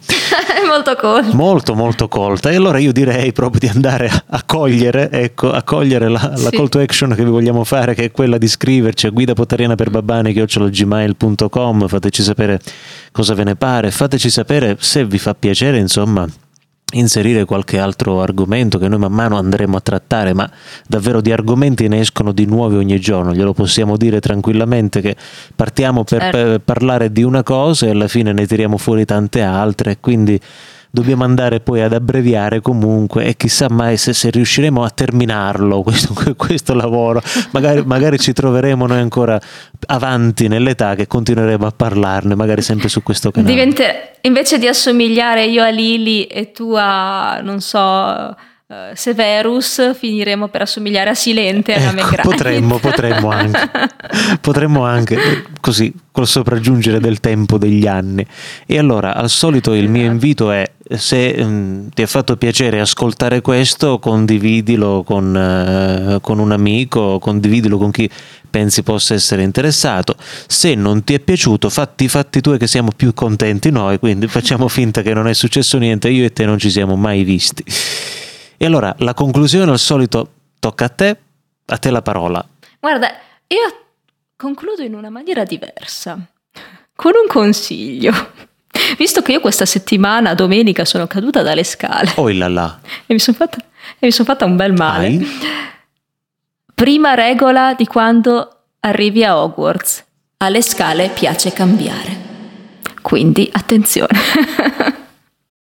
Molto 0.67 0.95
colto. 0.95 1.35
Molto, 1.35 1.75
molto 1.75 2.07
colta. 2.07 2.49
E 2.49 2.55
allora 2.55 2.79
io 2.79 2.91
direi 2.91 3.31
proprio 3.31 3.59
di 3.59 3.67
andare 3.67 4.09
a, 4.27 4.43
cogliere, 4.43 5.09
ecco, 5.11 5.51
a 5.51 5.61
cogliere 5.61 6.09
la, 6.09 6.31
la 6.35 6.49
Sì. 6.49 6.55
call 6.57 6.69
to 6.69 6.79
action 6.79 7.13
che 7.13 7.23
vi 7.23 7.29
vogliamo 7.29 7.63
fare, 7.63 7.93
che 7.93 8.05
è 8.05 8.11
quella 8.11 8.37
di 8.39 8.47
scriverci 8.47 9.05
a 9.05 9.11
Guida 9.11 9.33
Potteriana 9.33 9.75
per 9.75 9.91
Babbani, 9.91 10.33
gmail.com. 10.33 11.87
Fateci 11.87 12.23
sapere 12.23 12.59
cosa 13.11 13.33
ve 13.35 13.43
ne 13.43 13.55
pare. 13.55 13.91
Fateci 13.91 14.29
sapere 14.29 14.75
se 14.79 15.05
vi 15.05 15.19
fa 15.19 15.35
piacere, 15.35 15.77
insomma 15.77 16.27
inserire 16.97 17.45
qualche 17.45 17.79
altro 17.79 18.21
argomento 18.21 18.77
che 18.77 18.87
noi 18.87 18.99
man 18.99 19.11
mano 19.11 19.37
andremo 19.37 19.77
a 19.77 19.81
trattare, 19.81 20.33
ma 20.33 20.49
davvero 20.87 21.21
di 21.21 21.31
argomenti 21.31 21.87
ne 21.87 21.99
escono 21.99 22.31
di 22.31 22.45
nuovi 22.45 22.75
ogni 22.75 22.99
giorno, 22.99 23.33
glielo 23.33 23.53
possiamo 23.53 23.97
dire 23.97 24.19
tranquillamente 24.19 25.01
che 25.01 25.15
partiamo 25.55 26.03
per, 26.03 26.21
Certo. 26.21 26.37
per 26.37 26.59
parlare 26.59 27.11
di 27.11 27.23
una 27.23 27.43
cosa 27.43 27.85
e 27.85 27.89
alla 27.89 28.07
fine 28.07 28.31
ne 28.33 28.45
tiriamo 28.45 28.77
fuori 28.77 29.05
tante 29.05 29.41
altre, 29.41 29.97
quindi 29.99 30.39
dobbiamo 30.95 31.25
andare 31.25 31.59
poi 31.59 31.81
ad 31.81 31.93
abbreviare 31.93 32.61
comunque 32.61 33.25
e 33.25 33.35
chissà 33.35 33.67
mai 33.69 33.97
se, 33.97 34.13
se 34.13 34.29
riusciremo 34.29 34.81
a 34.81 34.89
terminarlo 34.89 35.83
questo, 35.83 36.15
questo 36.37 36.73
lavoro, 36.73 37.21
magari, 37.51 37.83
magari 37.85 38.17
ci 38.17 38.31
troveremo 38.31 38.87
noi 38.87 38.99
ancora 38.99 39.39
avanti 39.87 40.47
nell'età 40.47 40.95
che 40.95 41.05
continueremo 41.05 41.67
a 41.67 41.71
parlarne, 41.75 42.33
magari 42.35 42.61
sempre 42.61 42.87
su 42.87 43.03
questo 43.03 43.29
canale. 43.29 43.53
Divente- 43.53 44.13
invece 44.21 44.57
di 44.57 44.67
assomigliare 44.67 45.45
io 45.45 45.63
a 45.63 45.69
Lili 45.69 46.25
e 46.25 46.51
tu 46.51 46.73
a, 46.75 47.41
non 47.41 47.59
so, 47.59 48.33
eh, 48.67 48.95
Severus, 48.95 49.95
finiremo 49.95 50.47
per 50.47 50.63
assomigliare 50.63 51.11
a 51.11 51.13
Silente 51.13 51.73
e 51.73 51.75
a 51.75 51.83
Ecco, 51.83 51.93
Meg 51.93 52.09
Ryan. 52.09 52.21
potremmo, 52.23 52.79
potremmo 52.79 53.29
anche, 53.29 53.69
potremmo 54.41 54.83
anche 54.83 55.15
eh, 55.15 55.43
così 55.61 55.93
col 56.11 56.25
sopraggiungere 56.25 56.99
del 56.99 57.19
tempo 57.19 57.59
degli 57.59 57.85
anni. 57.85 58.25
E 58.65 58.77
allora, 58.79 59.13
al 59.15 59.29
solito, 59.29 59.73
il 59.73 59.87
mio 59.87 60.05
invito 60.05 60.49
è: 60.49 60.67
se 60.97 61.35
mm, 61.43 61.87
ti 61.93 62.01
ha 62.01 62.07
fatto 62.07 62.37
piacere 62.37 62.79
ascoltare 62.79 63.41
questo, 63.41 63.99
condividilo 63.99 65.03
con, 65.03 65.35
eh, 65.35 66.19
con 66.21 66.39
un 66.39 66.51
amico, 66.51 67.19
condividilo 67.19 67.77
con 67.77 67.91
chi 67.91 68.09
pensi 68.49 68.83
possa 68.83 69.13
essere 69.13 69.43
interessato. 69.43 70.15
Se 70.47 70.75
non 70.75 71.03
ti 71.03 71.13
è 71.13 71.19
piaciuto, 71.19 71.69
fatti 71.69 72.05
i 72.05 72.07
fatti 72.07 72.39
tuoi 72.39 72.57
che 72.57 72.67
siamo 72.67 72.89
più 72.95 73.13
contenti 73.13 73.69
noi, 73.69 73.99
quindi 73.99 74.27
facciamo 74.27 74.69
finta 74.69 75.01
che 75.01 75.13
non 75.13 75.27
è 75.27 75.33
successo 75.33 75.77
niente, 75.77 76.07
io 76.07 76.23
e 76.23 76.31
te 76.31 76.45
non 76.45 76.57
ci 76.57 76.71
siamo 76.71 76.95
mai 76.95 77.25
visti. 77.25 77.63
E 78.57 78.65
allora, 78.65 78.95
la 78.99 79.13
conclusione 79.13 79.69
al 79.71 79.79
solito 79.79 80.31
tocca 80.59 80.85
a 80.85 80.89
te, 80.89 81.17
a 81.65 81.77
te 81.77 81.89
la 81.91 82.01
parola. 82.01 82.45
Guarda, 82.79 83.07
io 83.47 83.85
concludo 84.35 84.81
in 84.81 84.95
una 84.95 85.09
maniera 85.09 85.43
diversa, 85.43 86.17
con 86.95 87.11
un 87.21 87.27
consiglio. 87.27 88.13
Visto 88.97 89.21
che 89.21 89.31
io 89.33 89.39
questa 89.39 89.65
settimana, 89.65 90.33
domenica, 90.33 90.85
sono 90.85 91.07
caduta 91.07 91.41
dalle 91.41 91.63
scale 91.63 92.11
Oh 92.15 92.29
là 92.29 92.47
là. 92.49 92.79
e 93.05 93.13
mi 93.13 93.19
sono 93.19 93.37
fatta, 93.37 93.57
son 94.09 94.25
fatta 94.25 94.45
un 94.45 94.55
bel 94.55 94.73
male. 94.73 95.05
Ai? 95.07 95.27
Prima 96.73 97.13
regola 97.13 97.73
di 97.73 97.85
quando 97.85 98.63
arrivi 98.81 99.23
a 99.23 99.37
Hogwarts. 99.41 100.03
Alle 100.37 100.61
scale 100.61 101.09
piace 101.09 101.53
cambiare. 101.53 102.23
Quindi 103.01 103.49
attenzione. 103.51 104.19